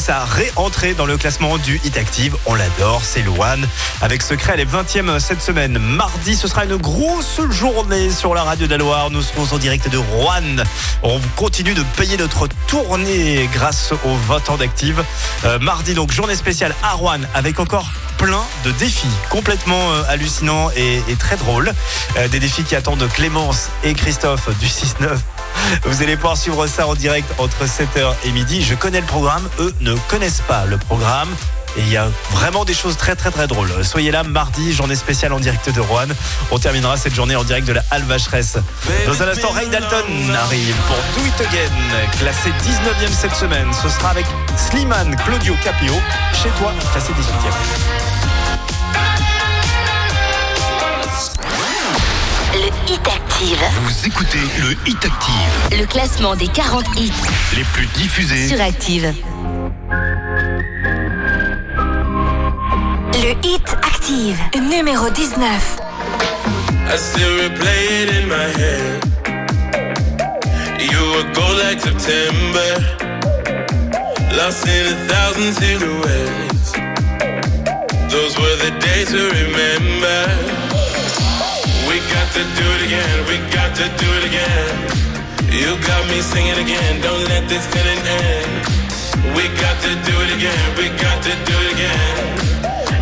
[0.07, 2.37] Sa réentrée dans le classement du Hit Active.
[2.45, 3.67] On l'adore, c'est Louane.
[4.01, 5.79] Avec Secret, elle est 20e cette semaine.
[5.79, 9.09] Mardi, ce sera une grosse journée sur la radio d'Aloire.
[9.09, 10.63] Nous serons en direct de Rouen.
[11.03, 15.03] On continue de payer notre tournée grâce aux 20 ans d'Active.
[15.43, 20.69] Euh, mardi, donc, journée spéciale à Rouen avec encore plein de défis complètement euh, hallucinants
[20.77, 21.73] et, et très drôles.
[22.15, 25.17] Euh, des défis qui attendent Clémence et Christophe du 6-9.
[25.83, 28.61] Vous allez pouvoir suivre ça en direct entre 7h et midi.
[28.63, 31.29] Je connais le programme, eux ne connaissent pas le programme.
[31.77, 33.69] Et il y a vraiment des choses très très très drôles.
[33.83, 36.07] Soyez là mardi, journée spéciale en direct de Rouen.
[36.49, 38.05] On terminera cette journée en direct de la Halle.
[38.07, 43.71] Dans un instant, Ray Dalton arrive pour Do It Again, classé 19e cette semaine.
[43.73, 44.25] Ce sera avec
[44.55, 45.93] Slimane Claudio Capio,
[46.33, 48.16] chez toi, classé 18e.
[52.89, 53.57] Hit Active.
[53.83, 57.11] Vous écoutez le Hit Active, Le classement des 40 hits
[57.55, 58.47] les plus diffusés.
[58.47, 59.13] sur Active.
[63.13, 64.37] Le Hit Active,
[64.69, 65.77] numéro 19.
[66.89, 69.03] I still replay it in my head.
[70.79, 72.79] You were gold like September,
[74.37, 76.71] lost in a thousand silhouettes.
[78.09, 80.56] Those were the days to remember.
[82.13, 84.73] Got to do it again, we got to do it again.
[85.51, 88.51] You got me singing again, don't let this feeling end.
[89.35, 92.47] We got to do it again, we got to do it again.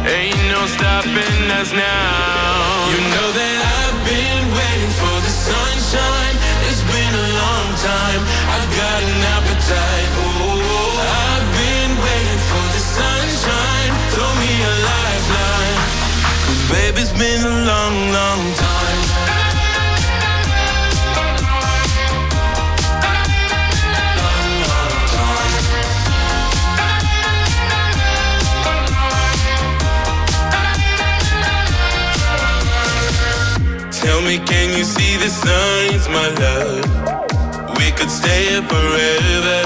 [0.05, 2.89] Ain't no stopping us now.
[2.93, 6.35] You know that I've been waiting for the sunshine.
[6.69, 8.21] It's been a long time.
[8.53, 10.09] I've got an appetite.
[10.21, 13.91] Ooh, I've been waiting for the sunshine.
[14.13, 15.81] Throw me a lifeline.
[16.45, 18.64] Cause baby, it's been a long, long time.
[34.25, 36.85] Me, can you see the signs, my love?
[37.77, 39.59] We could stay here forever.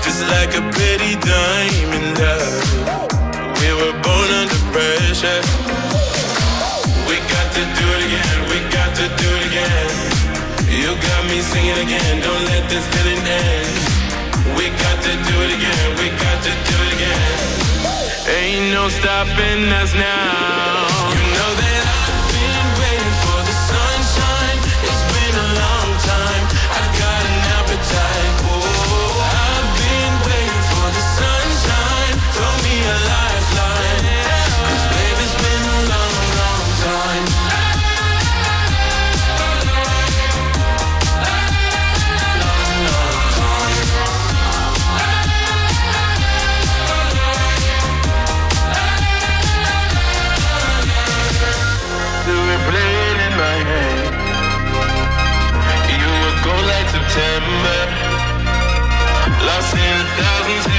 [0.00, 2.64] Just like a pretty diamond love.
[3.60, 5.42] We were born under pressure.
[7.08, 9.94] We got to do it again, we got to do it again.
[10.80, 13.68] You got me singing again, don't let this feeling end.
[14.56, 17.36] We got to do it again, we got to do it again.
[18.40, 21.15] Ain't no stopping us now.
[60.16, 60.75] thousands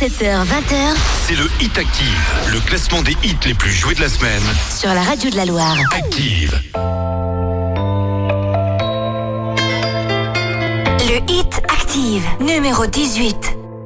[0.00, 0.76] 17h, 20h
[1.26, 4.40] c'est le Hit Active, le classement des hits les plus joués de la semaine.
[4.74, 5.76] sur la radio de la Loire.
[5.94, 6.58] Active.
[11.00, 13.36] Le hit active, numéro 18.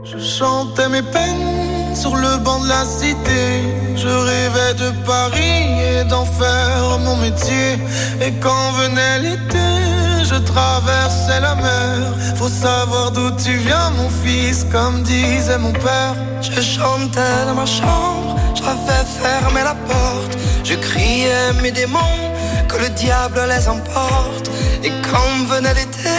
[0.04, 3.64] Je chantais mes peines sur le banc de la cité.
[3.96, 7.72] Je rêvais de Paris et d'en faire mon métier.
[8.20, 9.83] Et quand venait l'été,
[10.24, 12.00] je traversais la mer.
[12.36, 16.14] Faut savoir d'où tu viens, mon fils, comme disait mon père.
[16.40, 20.34] Je chantais dans ma chambre, j'avais fermé la porte.
[20.64, 22.20] Je criais mes démons,
[22.68, 24.50] que le diable les emporte.
[24.82, 26.18] Et quand venait l'été,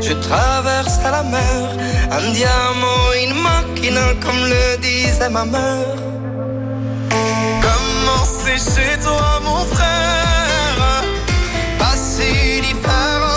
[0.00, 1.62] je traversais la mer.
[2.16, 5.96] Andiamo in macchina, comme le disait ma mère.
[7.64, 11.02] Comment c'est chez toi, mon frère
[11.78, 13.27] Pas si différent,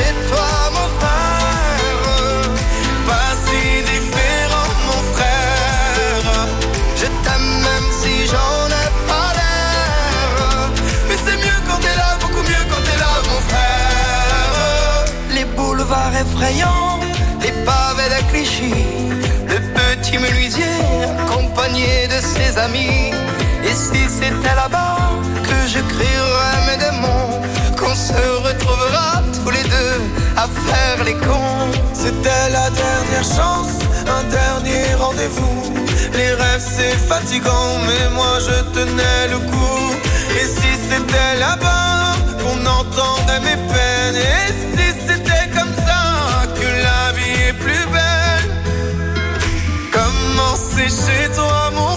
[0.00, 2.02] chez toi, mon frère
[3.08, 3.62] Pas si
[3.92, 6.46] différent, mon frère.
[7.00, 10.70] Je t'aime même si j'en ai pas l'air.
[11.08, 15.04] Mais c'est mieux quand t'es là, beaucoup mieux quand t'es là, mon frère.
[15.36, 17.00] Les boulevards effrayants,
[17.42, 18.74] les pavés de Clichy,
[19.52, 20.76] le petit menuisier
[21.22, 23.12] accompagné de ses amis.
[23.68, 24.98] Et si c'était là-bas
[25.46, 27.40] que je crierais mes démons,
[27.78, 28.69] qu'on se retrouvera
[29.42, 30.00] tous les deux
[30.36, 31.70] à faire les cons.
[31.92, 33.72] C'était la dernière chance,
[34.06, 35.72] un dernier rendez-vous.
[36.12, 39.94] Les rêves c'est fatigant, mais moi je tenais le coup.
[40.38, 47.12] Et si c'était là-bas qu'on entendait mes peines, et si c'était comme ça que la
[47.16, 48.48] vie est plus belle?
[49.92, 51.96] Comment c'est chez toi, mon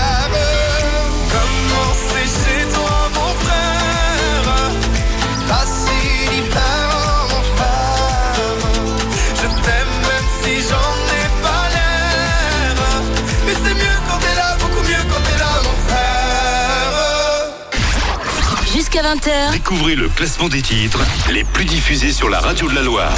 [18.91, 20.99] Jusqu'à 20h, Découvrez le classement des titres
[21.29, 23.13] les plus diffusés sur la radio de la Loire.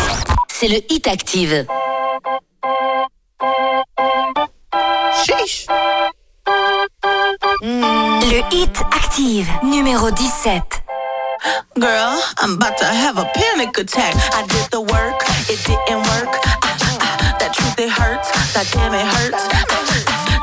[0.47, 1.65] c'est le hit active.
[5.25, 5.65] Chiche.
[7.63, 10.61] Le hit active, numéro 17.
[11.79, 14.13] Girl, I'm about to have a panic attack.
[14.35, 16.37] I did the work, it didn't work.
[16.45, 18.29] Ah, ah, that truth, it hurts.
[18.53, 19.92] That damn, it hurts.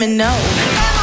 [0.00, 0.99] let me know.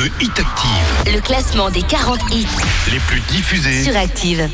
[0.00, 2.46] Le Hit Active, Le classement des 40 hits
[2.90, 4.48] les plus diffusés sur Active.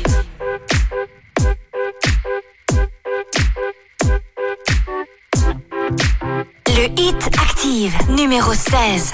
[6.67, 9.13] Le Hit Active, numéro 16.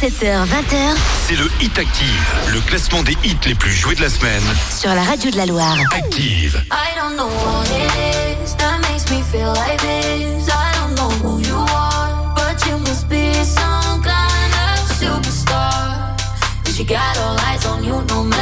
[0.00, 0.94] 17h, 20h
[1.26, 4.42] c'est le Hit Active, le classement des hits les plus joués de la semaine.
[4.70, 5.76] sur la radio de la Loire.
[5.92, 6.62] Active.
[6.70, 10.48] I don't know what it is that makes me feel like this.
[10.48, 16.16] I don't know who you are, but you must be some kind of superstar.
[16.64, 18.37] Cause you got all eyes on you no matter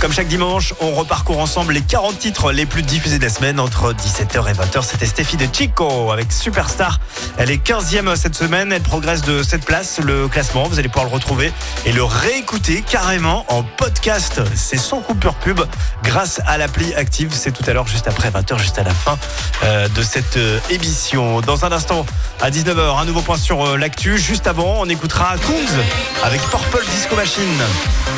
[0.00, 3.58] Comme chaque dimanche, on reparcourt ensemble les 40 titres les plus diffusés de la semaine
[3.58, 4.82] entre 17h et 20h.
[4.82, 7.00] C'était Stéphie de Chico avec Superstar.
[7.38, 8.72] Elle est 15e cette semaine.
[8.72, 9.98] Elle progresse de cette place.
[10.02, 11.50] Le classement, vous allez pouvoir le retrouver
[11.86, 14.42] et le réécouter carrément en podcast.
[14.54, 15.60] C'est sans coupure pub
[16.02, 17.32] grâce à l'appli Active.
[17.32, 19.18] C'est tout à l'heure, juste après 20h, juste à la fin
[19.64, 21.40] euh, de cette euh, émission.
[21.40, 22.04] Dans un instant,
[22.42, 24.18] à 19h, un nouveau point sur euh, l'actu.
[24.18, 25.82] Juste avant, on écoutera Kungs
[26.22, 27.62] avec Purple Disco Machine.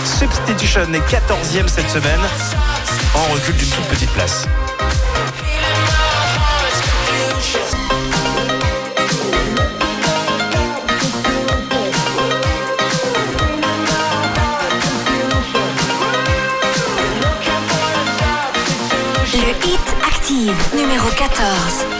[0.04, 2.20] Substitution est 14e cette semaine
[3.14, 4.46] en recul d'une toute petite place.
[19.34, 21.97] Le hit active numéro 14.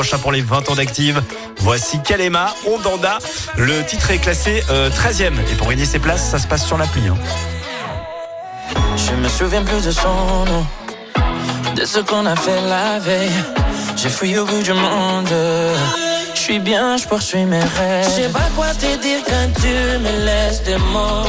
[0.00, 1.22] Prochain pour les 20 ans d'Active.
[1.58, 3.18] Voici Kalema, Ondanda.
[3.58, 5.34] Le titre est classé euh, 13e.
[5.52, 7.02] Et pour gagner ses places, ça se passe sur l'appli.
[7.06, 7.18] hein.
[8.96, 10.08] Je me souviens plus de son
[10.46, 10.64] nom,
[11.76, 13.30] de ce qu'on a fait la veille.
[13.94, 15.28] J'ai fui au bout du monde.
[16.34, 18.06] Je suis bien, je poursuis mes rêves.
[18.06, 19.74] Je sais pas quoi te dire quand tu
[20.04, 21.28] me laisses des mots.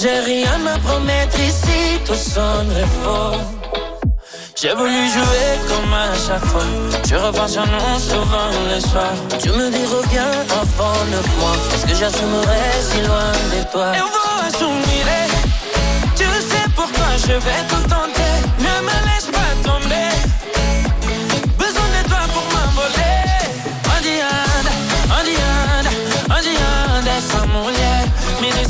[0.00, 3.55] J'ai rien à promettre ici, tout sonnerait faux.
[4.58, 6.64] J'ai voulu jouer comme à chaque fois.
[7.06, 9.12] Je repense à nous souvent le soir.
[9.38, 11.56] Tu me dis reviens avant neuf mois.
[11.74, 13.92] Est-ce que j'assumerai si loin de toi?
[13.94, 15.04] Et on va assumer.
[16.16, 18.32] Tu sais pourquoi je vais tout tenter.
[18.58, 20.08] Ne me laisse pas tomber.
[21.58, 23.28] Besoin de toi pour m'envoler.
[23.94, 24.72] Andianda,
[25.20, 25.90] Andianda,
[26.34, 28.06] Andianda, sans mon lait.
[28.40, 28.66] Je vais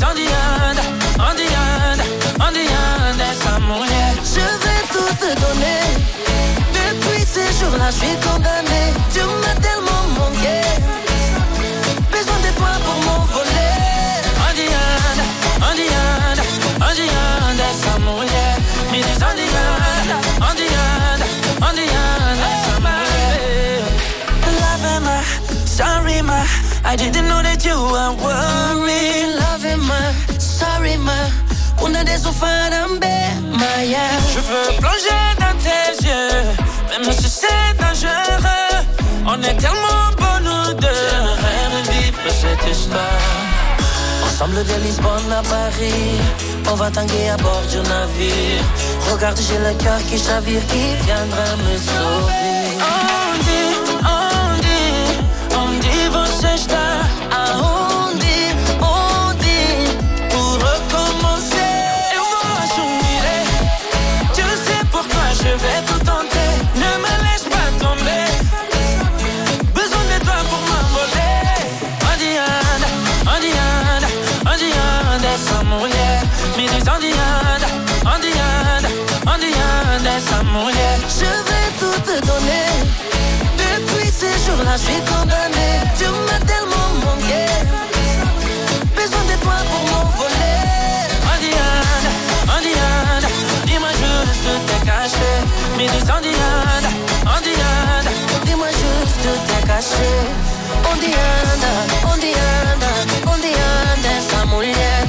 [4.91, 5.83] tout te donner.
[6.73, 8.81] Depuis ces jour-là, je suis condamné.
[9.13, 10.59] Tu m'as tellement manqué.
[12.11, 13.75] Besoin de toi pour m'envoler.
[14.49, 15.23] Indiana,
[15.71, 16.43] Indiana,
[16.89, 18.57] Indiana, essa mulher
[18.91, 20.17] me diz Indiana,
[20.51, 21.25] Indiana,
[21.69, 23.83] Indiana, essa mulher.
[24.61, 25.21] Loving my,
[25.65, 26.43] sorry my,
[26.83, 29.35] I didn't know that you were worried.
[29.43, 31.31] Loving my, sorry my,
[31.87, 34.19] una de esos ma yeah.
[34.33, 36.43] Je veux plonger dans tes yeux,
[36.89, 38.85] même si c'est dangereux.
[39.25, 41.01] On est tellement bons nous deux.
[41.11, 43.23] J'aimerais revivre cette histoire.
[44.25, 46.19] Ensemble de Lisbonne à Paris,
[46.69, 48.63] on va tanguer à bord du navire.
[49.11, 52.57] Regarde, j'ai le cœur qui chavire, qui viendra me sauver.
[52.91, 53.46] On
[84.77, 85.67] je suis condamné.
[85.97, 87.45] Tu m'as tellement manqué.
[88.95, 90.59] Besoin de toi pour m'envoler.
[91.33, 92.11] Indiana,
[92.57, 93.27] Indiana,
[93.65, 95.31] dis-moi juste t'es caché.
[95.77, 96.89] Diz Indiana,
[97.37, 98.11] Indiana,
[98.45, 100.11] dis-moi juste t'es caché.
[100.89, 101.73] Anda,
[103.25, 105.06] onde anda essa mulher?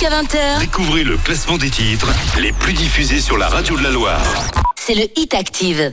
[0.00, 2.06] Jusqu'à 20h, Découvrez le classement des titres
[2.38, 4.22] les plus diffusés sur la radio de la Loire.
[4.76, 5.92] c'est le Hit Active.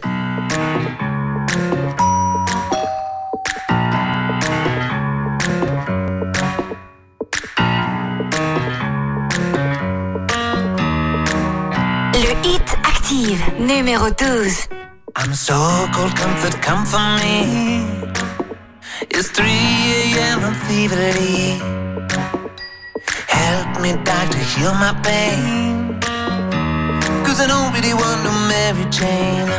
[12.13, 14.67] Le Hit Active, numéro 12.
[15.17, 15.53] I'm so
[15.93, 17.83] cold, comfort, come for me.
[19.09, 20.43] It's 3 a.m.
[20.43, 22.34] I'm feverly.
[23.85, 25.99] Me, heal my pain.
[27.23, 29.51] Cause I don't really want no Mary Jane.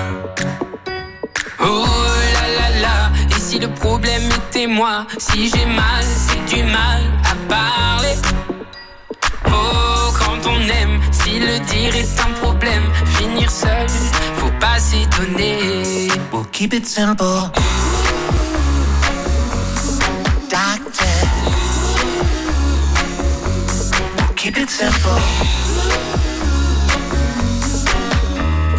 [1.61, 1.86] Oh
[2.35, 5.07] là là là, et si le problème était moi?
[5.16, 8.16] Si j'ai mal, c'est du mal à parler
[9.47, 12.82] Oh, quand on aime, si le dire est un problème
[13.16, 13.86] Finir seul,
[14.39, 17.24] faut pas s'étonner We'll keep it simple.
[20.51, 21.56] Doctor.
[24.47, 25.18] Keep it simple.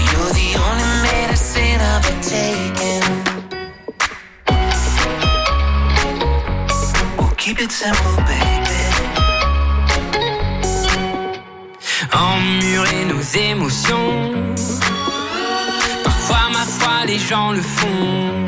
[0.07, 3.03] You're the only medicine I've been taking.
[7.17, 8.81] We'll keep it simple, baby.
[12.13, 14.55] Emmurer nos émotions
[16.05, 18.47] Parfois ma foi les gens le font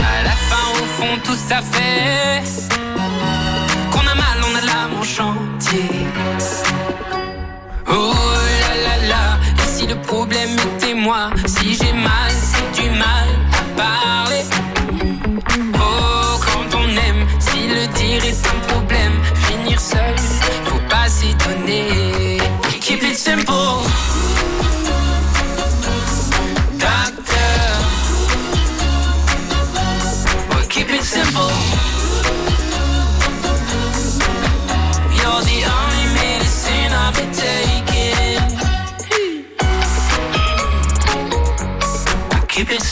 [0.00, 2.42] À la fin au fond tout ça fait
[11.08, 11.30] moi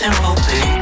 [0.07, 0.76] Keep it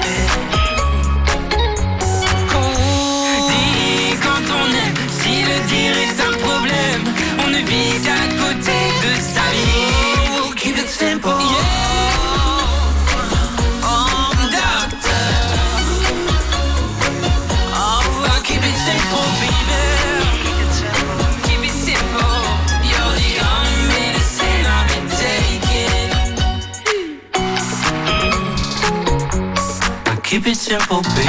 [30.64, 31.28] simple, baby.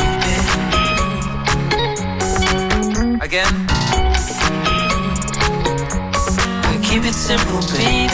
[3.20, 3.44] Again.
[6.82, 8.08] Keep it simple, baby.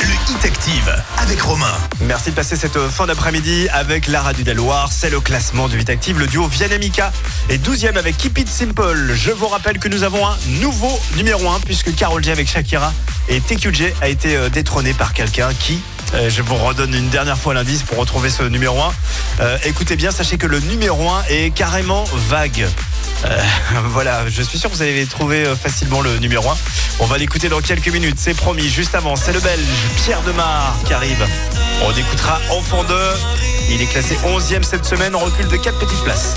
[0.00, 1.66] Le Hit Active avec Romain.
[2.00, 4.88] Merci de passer cette fin d'après-midi avec la radio de la Loire.
[4.90, 6.18] C'est le classement du 8 Active.
[6.18, 7.12] Le duo Vianamica
[7.50, 9.12] est 12e avec Keep It Simple.
[9.12, 12.94] Je vous rappelle que nous avons un nouveau numéro 1 puisque Carol J avec Shakira
[13.28, 15.82] et TQJ a été euh, détrôné par quelqu'un qui
[16.28, 18.92] je vous redonne une dernière fois l'indice pour retrouver ce numéro 1.
[19.40, 22.66] Euh, écoutez bien, sachez que le numéro 1 est carrément vague.
[23.24, 23.42] Euh,
[23.86, 26.56] voilà, je suis sûr que vous allez trouver euh, facilement le numéro 1.
[27.00, 28.68] On va l'écouter dans quelques minutes, c'est promis.
[28.68, 29.64] Juste avant, c'est le Belge
[29.96, 31.26] Pierre Demar qui arrive.
[31.82, 32.94] On écoutera Enfant 2.
[33.70, 36.36] Il est classé 11e cette semaine, on recule de 4 petites places.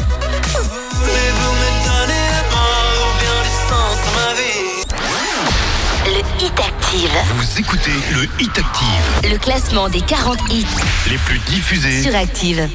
[6.39, 7.09] Hit Active.
[7.37, 9.31] Vous écoutez le Hit Active.
[9.31, 10.65] Le classement des 40 hits
[11.09, 12.01] Les plus diffusés.
[12.03, 12.67] sur Active.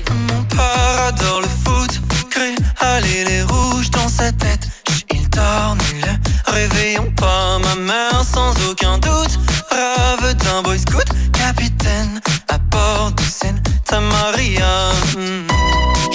[0.50, 2.00] père adore le foot,
[2.30, 4.68] crée allez les rouges dans sa tête.
[5.12, 6.04] Il dort nul,
[6.46, 9.38] réveillons pas ma mère sans aucun doute.
[9.70, 14.90] Rave d'un boy scout, capitaine à bord de Seine, ta Maria.
[15.16, 15.46] Hmm.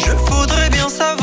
[0.06, 1.23] Je voudrais bien savoir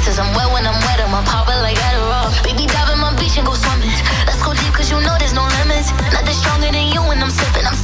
[0.00, 0.18] Kisses.
[0.18, 2.32] I'm wet when I'm wet, I'm popping like Adderall.
[2.44, 3.92] Baby, dive in my beach and go swimming.
[4.26, 5.92] Let's go deep, cause you know there's no limits.
[6.12, 7.66] Nothing stronger than you when I'm sipping.
[7.66, 7.79] I'm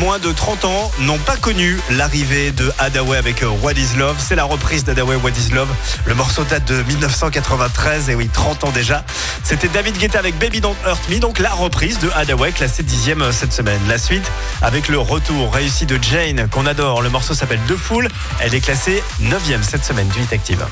[0.00, 4.16] moins de 30 ans n'ont pas connu l'arrivée de Hadaway avec euh, What is Love.
[4.18, 5.68] C'est la reprise d'Hadaway What is Love.
[6.06, 9.04] Le morceau date de 1993, et oui, 30 ans déjà.
[9.44, 13.20] C'était David Guetta avec Baby Don't Hurt Me, donc la reprise de Hadaway, classée dixième
[13.20, 13.80] euh, cette semaine.
[13.88, 14.24] La suite,
[14.62, 17.02] avec le retour réussi de Jane, qu'on adore.
[17.02, 18.08] Le morceau s'appelle The Fool.
[18.40, 20.64] Elle est classée 9 cette semaine du Hit Active.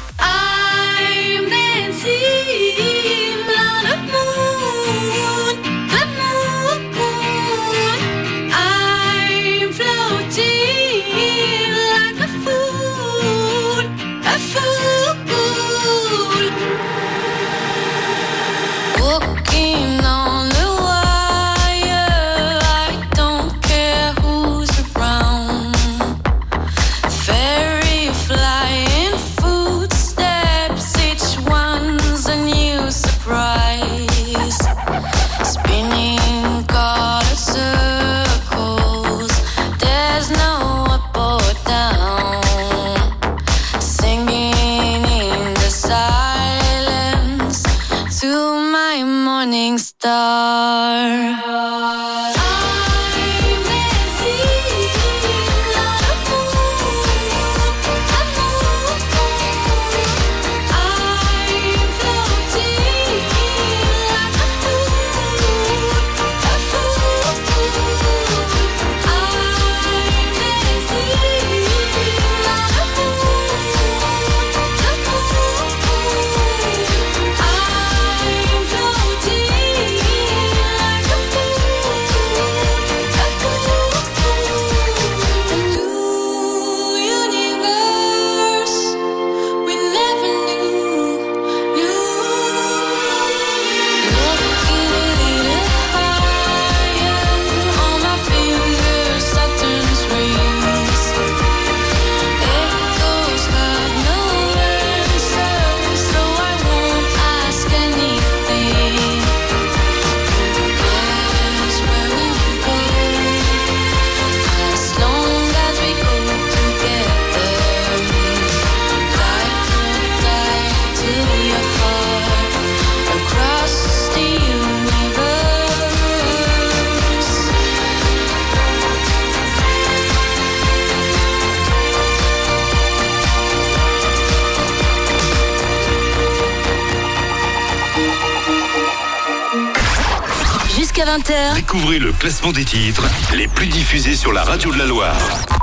[141.79, 143.05] Découvrez le classement des titres
[143.37, 145.15] les plus diffusés sur la radio de la Loire.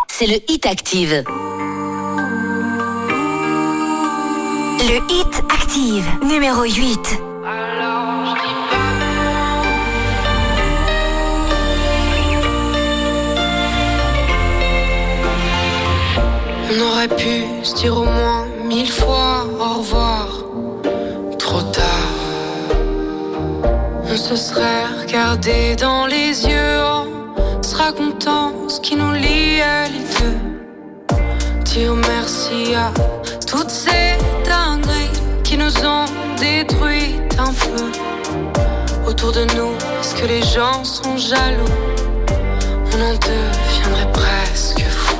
[0.08, 1.26] c'est le Hit Active.
[4.80, 7.22] Le Hit Active, numéro 8.
[16.72, 20.28] On aurait pu se dire au moins mille fois au revoir.
[21.38, 21.84] Trop tard.
[24.10, 24.74] On se serait
[25.16, 31.18] regardé dans les yeux en se racontant ce qui nous liait les deux.
[31.64, 32.92] Dire merci à
[33.48, 35.12] toutes ces dingueries
[35.44, 36.06] qui nous ont
[36.38, 39.08] détruites un peu.
[39.08, 41.78] Autour de nous, est-ce que les gens sont jaloux?
[42.92, 45.16] On en deviendrait presque fou.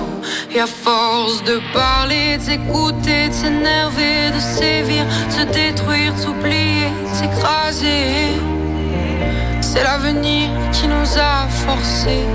[0.52, 6.20] Et à force de parler, de s'écouter, de s'énerver, de sévir, de se détruire, de
[6.20, 8.65] s'oublier, de s'écraser.
[9.76, 12.26] C'est l'avenir qui nous a forcés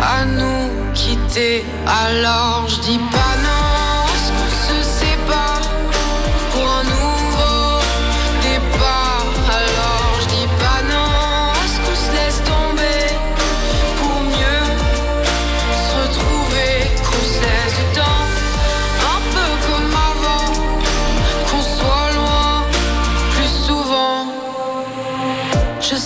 [0.00, 1.64] à nous quitter.
[1.84, 3.21] Alors je dis pas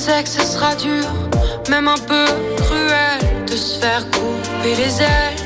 [0.07, 1.05] sais que ce sera dur,
[1.69, 2.27] même un peu
[2.59, 3.19] cruel,
[3.51, 5.41] de se faire couper les ailes.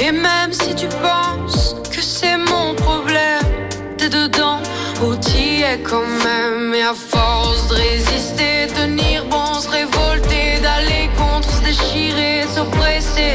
[0.00, 3.48] Et même si tu penses que c'est mon problème,
[3.98, 4.60] t'es dedans,
[5.02, 6.72] ou t'y es quand même.
[6.74, 13.34] Et à force de résister, tenir bon, se révolter, d'aller contre, se déchirer, s'oppresser.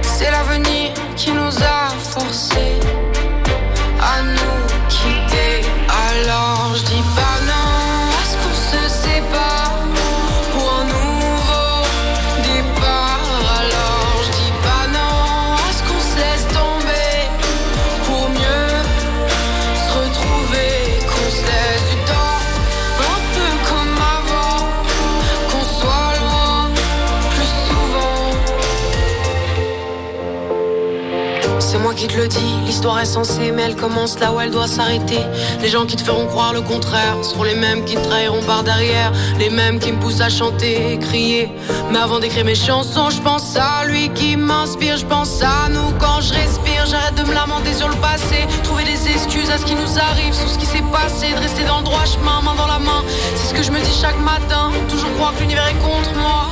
[0.00, 1.80] C'est l'avenir qui nous a
[2.14, 2.78] forcés
[4.00, 4.41] à nous
[32.12, 32.54] te le dit.
[32.66, 35.20] L'histoire est censée, mais elle commence là où elle doit s'arrêter.
[35.60, 38.62] Les gens qui te feront croire le contraire seront les mêmes qui te trahiront par
[38.62, 39.12] derrière.
[39.38, 41.50] Les mêmes qui me poussent à chanter crier.
[41.90, 44.96] Mais avant d'écrire mes chansons, je pense à lui qui m'inspire.
[44.96, 46.84] Je pense à nous quand je respire.
[46.86, 48.46] J'arrête de me lamenter sur le passé.
[48.62, 51.32] Trouver des excuses à ce qui nous arrive, sur ce qui s'est passé.
[51.34, 53.04] De rester dans le droit chemin, main dans la main.
[53.36, 54.70] C'est ce que je me dis chaque matin.
[54.88, 56.50] Toujours croire que l'univers est contre moi.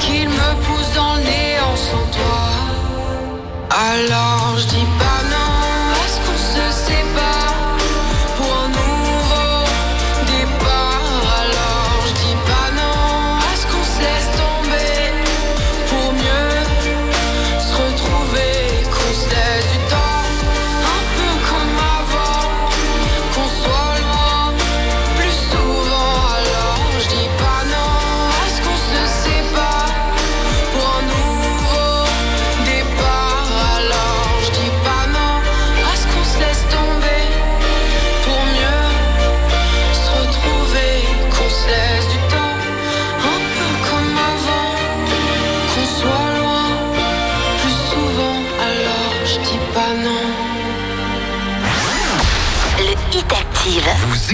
[0.00, 2.61] Qu'il me pousse dans le néant sans toi.
[3.74, 7.41] Alors je dis pas non, est-ce qu'on se sépare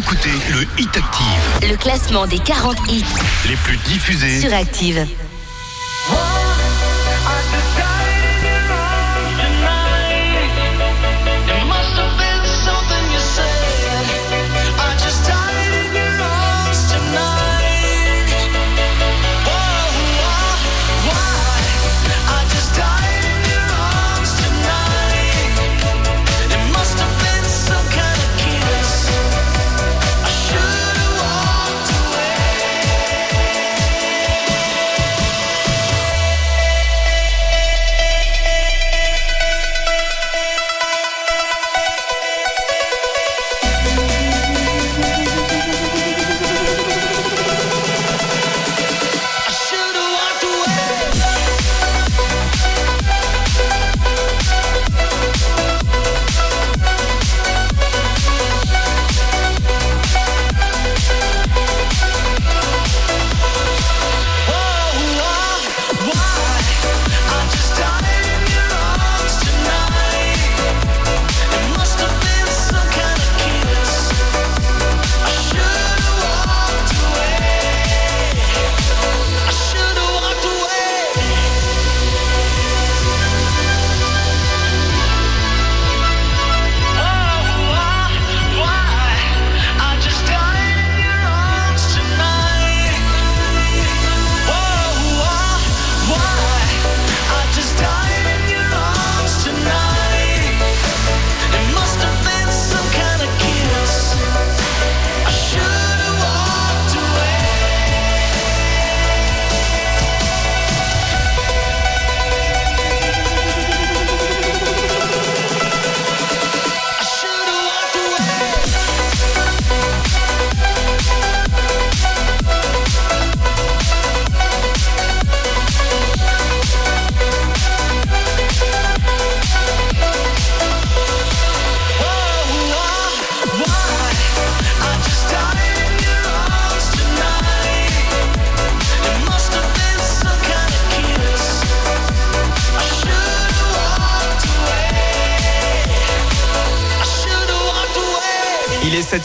[0.09, 1.71] écoutez le Hit Active.
[1.71, 3.05] Le classement des 40 hits
[3.47, 4.41] Les plus diffusés.
[4.41, 5.07] sur Active.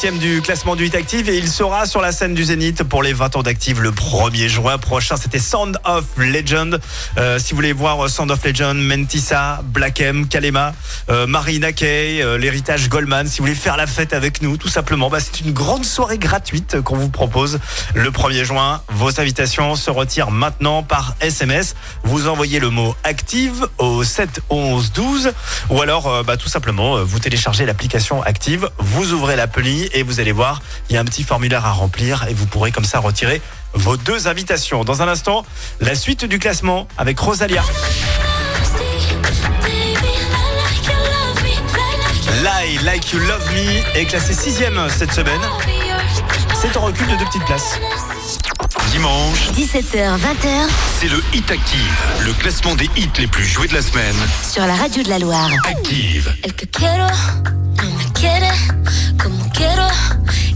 [0.03, 3.03] 7ème du classement du Hit Active et il sera sur la scène du Zénith pour
[3.03, 5.15] les 20 ans d'Active le 1er juin prochain.
[5.15, 6.81] C'était Sound of Legend.
[7.17, 10.73] Euh, si vous voulez voir Sound of Legend, Mentissa, Black M, Kalema,
[11.09, 14.67] euh, Marina Kay, euh, l'héritage Goldman, si vous voulez faire la fête avec nous, tout
[14.67, 17.59] simplement, bah, c'est une grande soirée gratuite qu'on vous propose
[17.93, 18.81] le 1er juin.
[18.89, 21.75] Vos invitations se retirent maintenant par SMS.
[22.03, 25.33] Vous envoyez le mot Active au 7 11 12
[25.69, 30.19] ou alors euh, bah, tout simplement vous téléchargez l'application Active, vous ouvrez l'appli et vous
[30.19, 32.99] allez voir, il y a un petit formulaire à remplir et vous pourrez comme ça
[32.99, 33.41] retirer
[33.73, 34.83] vos deux invitations.
[34.83, 35.45] Dans un instant,
[35.79, 37.63] la suite du classement avec Rosalia.
[42.83, 45.41] Like You Love Me est classé sixième cette semaine.
[46.59, 47.79] C'est en recul de deux petites places.
[48.91, 50.67] Dimanche, 17h, 20h
[50.99, 54.15] c'est le Hit Active, le classement des hits les plus joués de la semaine.
[54.51, 55.49] sur la radio de la Loire.
[55.65, 56.35] Active.
[56.43, 58.49] El que quiero no me quiere
[59.21, 59.87] como quiero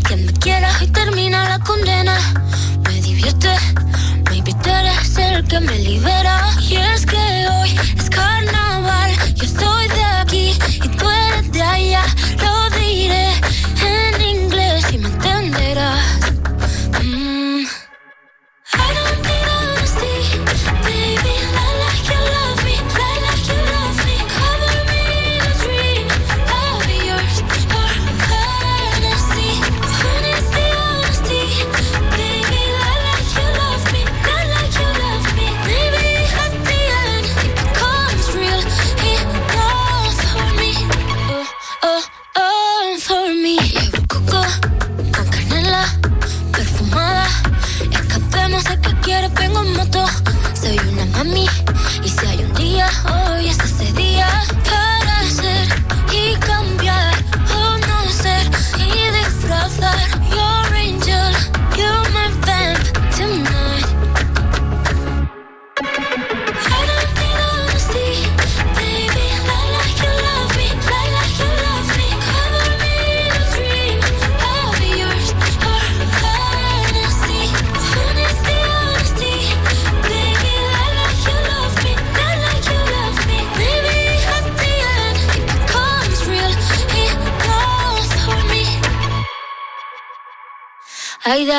[0.07, 2.17] que me quiera y termina la condena.
[2.87, 3.49] Me divierte,
[4.29, 6.46] maybe tú eres el que me libera.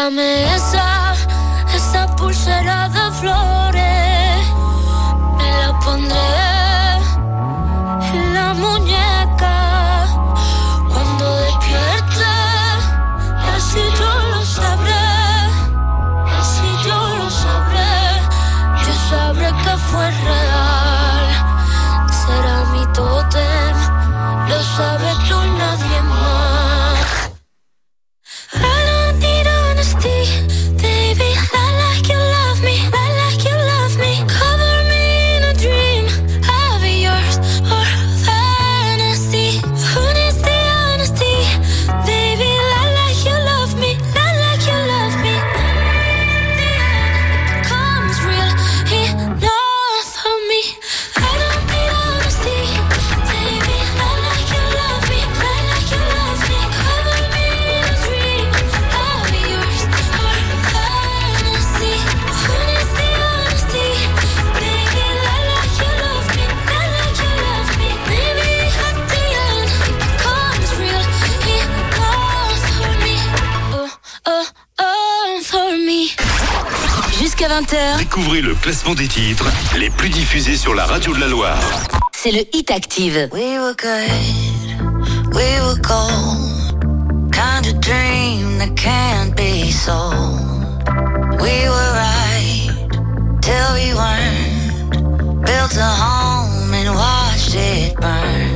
[0.08, 0.87] Dame
[78.28, 79.46] Découvrez le classement des titres
[79.78, 81.58] les plus diffusés sur la radio de la Loire.
[82.14, 83.30] C'est le Hit Active.
[83.32, 87.32] We were good, we were gold.
[87.32, 90.42] Kind of dream that can't be sold.
[91.40, 92.68] We were right
[93.40, 95.46] till we weren't.
[95.46, 98.47] Built a home and watched it burn.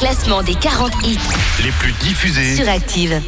[0.00, 1.18] classement des 40 hits
[1.62, 3.20] les plus diffusés sur Active.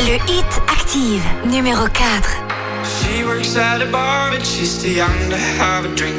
[0.00, 2.28] Le hit Active, numéro 4.
[2.84, 6.14] She works at a bar, but she's too young to have a drink.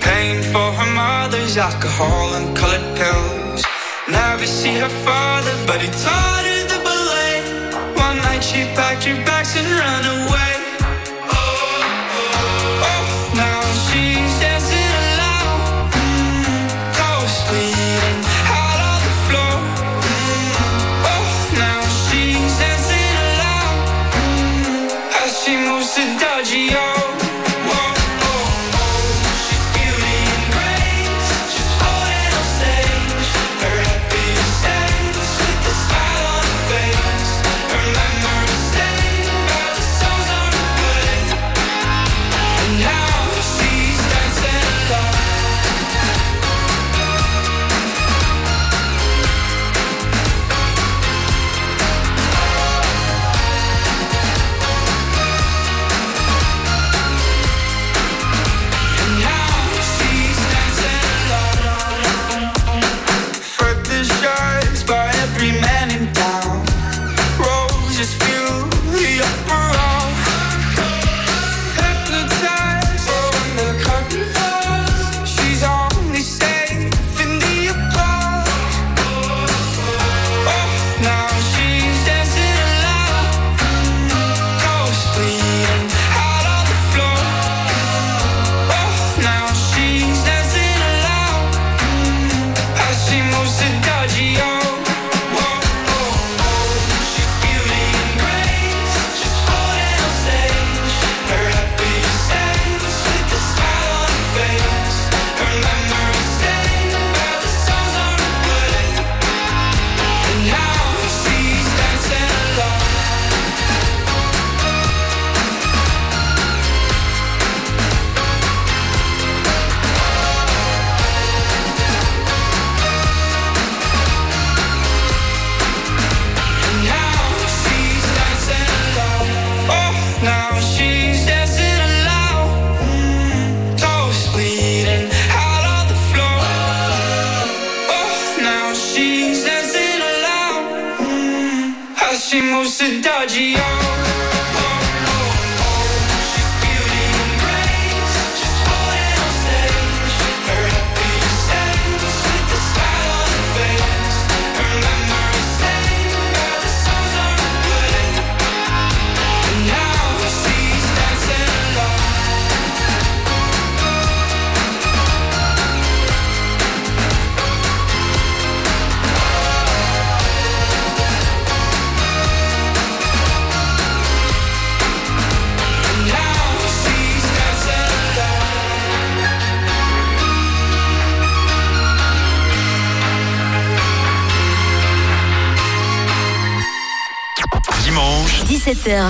[0.00, 3.62] Paying for her mother's alcohol and colored pills.
[4.08, 7.42] Never see her father, but he taught her the ballet.
[7.96, 10.29] One night she packed her bags and ran away.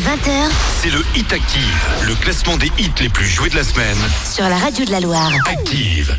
[0.01, 0.51] 20h,
[0.81, 3.99] c'est le Hit Active, le classement des hits les plus joués de la semaine.
[4.25, 5.31] Sur la radio de la Loire.
[5.47, 6.17] Active.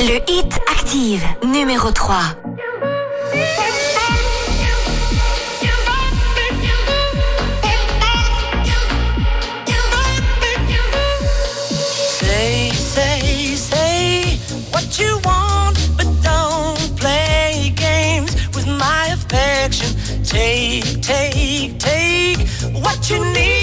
[0.00, 2.16] Le Hit Active, numéro 3.
[12.18, 14.38] Say, say, say
[14.72, 15.35] what you want.
[20.24, 22.48] Take, take, take
[22.82, 23.55] what you need.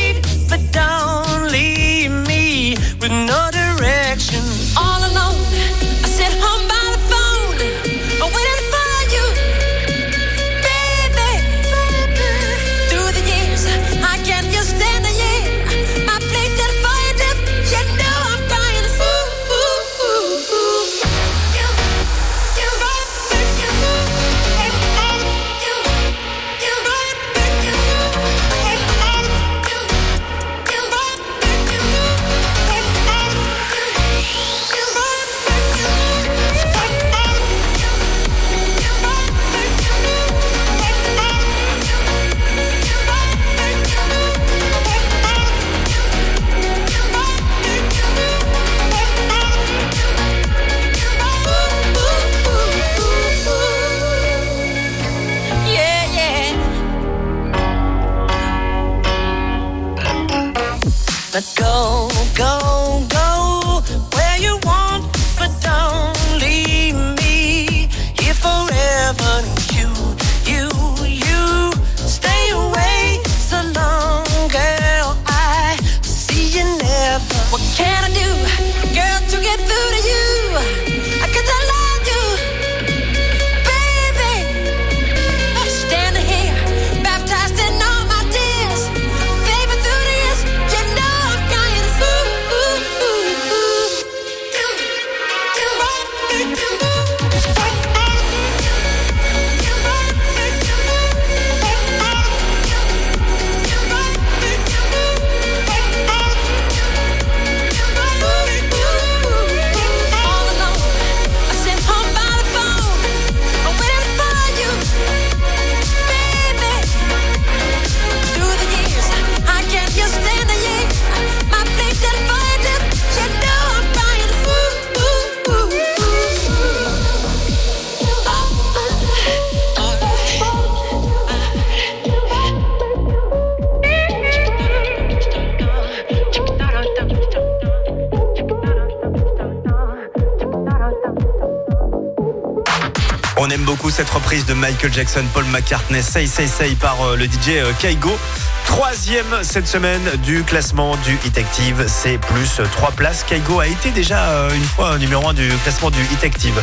[143.53, 147.25] aime beaucoup cette reprise de Michael Jackson, Paul McCartney, Say Say Say par euh, le
[147.25, 148.17] DJ euh, Kaigo.
[148.65, 153.23] Troisième cette semaine du classement du Hit Active, c'est plus 3 places.
[153.23, 156.59] Kaigo a été déjà euh, une fois numéro 1 du classement du Hit Active,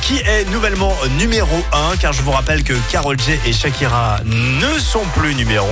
[0.00, 4.78] qui est nouvellement numéro 1, car je vous rappelle que Carol J et Shakira ne
[4.78, 5.66] sont plus numéro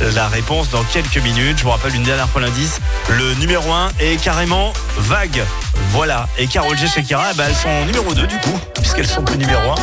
[0.00, 0.12] 1.
[0.14, 1.58] La réponse dans quelques minutes.
[1.58, 2.78] Je vous rappelle une dernière fois l'indice.
[3.08, 5.42] Le numéro 1 est carrément vague.
[5.90, 6.28] Voilà.
[6.38, 6.88] Et Carole J.
[6.88, 9.74] Shakira, bah, elles sont numéro 2 du coup, puisqu'elles sont plus numéro 1.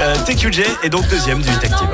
[0.00, 1.88] Euh, TQJ est donc deuxième du Hit Active.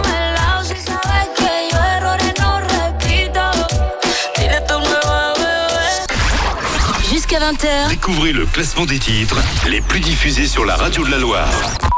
[7.10, 7.88] Jusqu'à 20h.
[7.90, 9.38] Découvrez le classement des titres
[9.68, 11.48] les plus diffusés sur la radio de la Loire.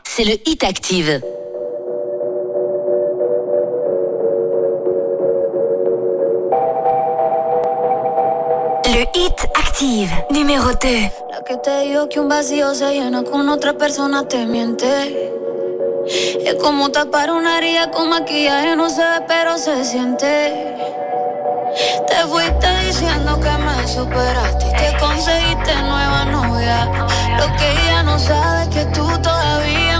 [0.09, 1.21] C'est le Hit Active.
[8.87, 10.89] Le Hit Active, numéro 2.
[11.51, 15.33] que te digo que un vacío se llena con otra persona te miente.
[16.45, 20.77] Es como tapar una herida con maquillaje, no se pero se siente.
[22.07, 26.85] Te fuiste diciendo que me superaste que conseguiste nueva novia.
[27.37, 30.00] Lo que ella no sabe es que tú todavía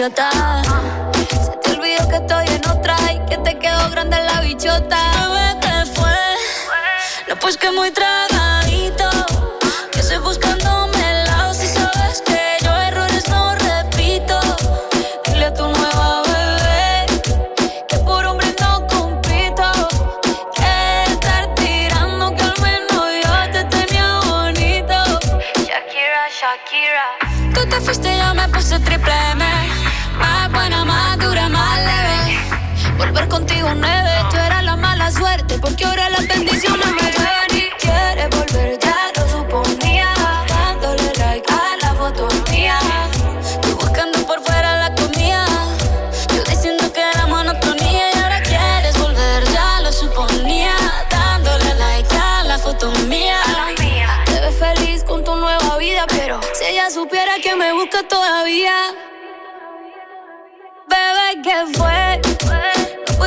[0.00, 0.62] idiota.
[1.28, 4.98] Se te olvidó que estoy en otra y que te quedó grande la bichota.
[5.28, 6.16] Bebé, ¿qué fue?
[7.28, 8.29] No, pues que muy trago.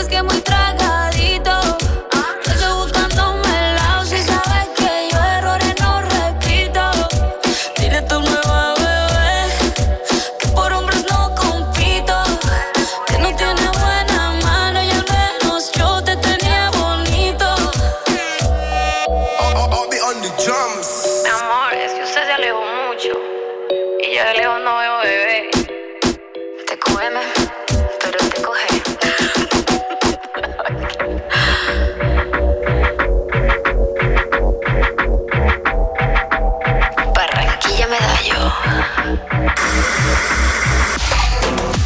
[0.08, 0.62] que muy.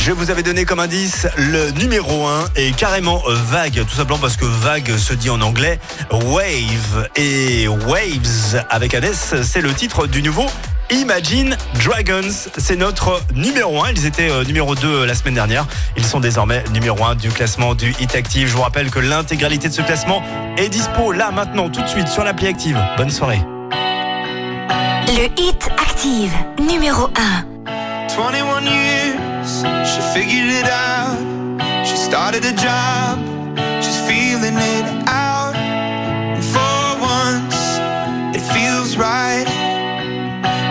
[0.08, 4.20] Je vous avais donné comme indice le numéro 1 et carrément euh, vague, tout simplement
[4.20, 9.74] parce que vague se dit en anglais wave et waves avec un S, c'est le
[9.74, 10.46] titre du nouveau
[10.92, 13.92] Imagine Dragons, c'est notre numéro 1.
[13.92, 15.68] Ils étaient euh, numéro 2 la semaine dernière.
[15.98, 18.48] Ils sont désormais numéro 1 du classement du Hit Active.
[18.48, 20.24] Je vous rappelle que l'intégralité de ce classement
[20.56, 22.80] est dispo là maintenant tout de suite sur l'appli Active.
[22.96, 23.42] Bonne soirée.
[23.82, 26.32] Le Hit Active,
[26.62, 27.10] numéro
[27.44, 27.58] 1.
[28.18, 29.07] 21 years,
[29.98, 31.18] she figured it out.
[31.88, 33.18] She started a job,
[33.82, 35.56] she's feeling it out.
[35.56, 37.58] And for once,
[38.38, 39.48] it feels right.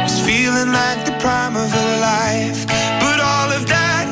[0.04, 2.66] It's feeling like the prime of her life.
[3.02, 4.06] But all of that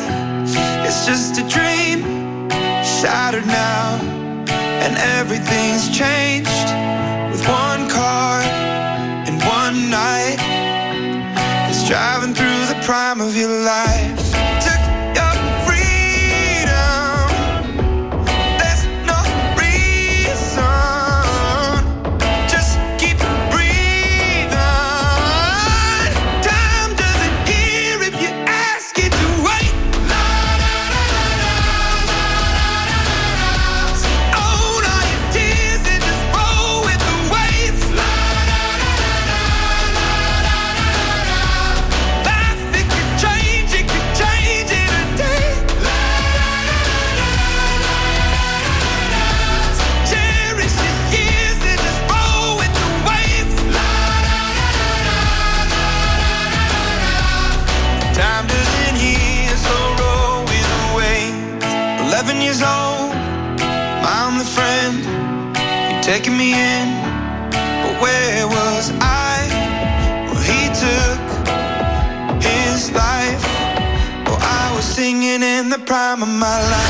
[0.88, 2.50] is just a dream,
[2.98, 4.00] shattered now.
[4.84, 6.68] And everything's changed
[7.30, 8.40] with one car
[9.28, 10.40] and one night.
[11.70, 14.13] It's driving through the prime of your life.
[76.14, 76.83] In the prime of my life.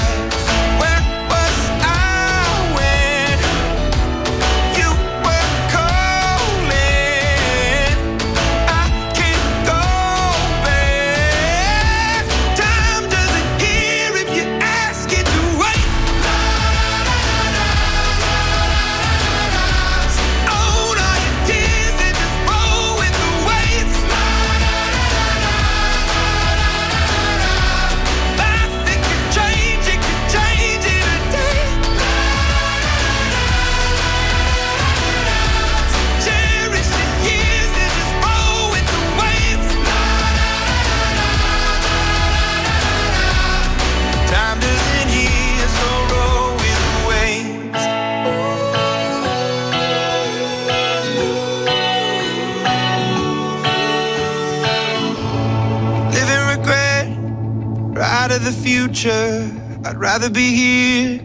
[58.96, 61.18] I'd rather be here,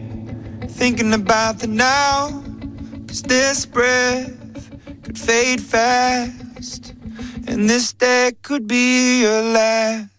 [0.70, 2.42] thinking about the now.
[3.08, 4.34] Cause this breath
[5.04, 6.96] could fade fast,
[7.46, 10.19] and this day could be your last.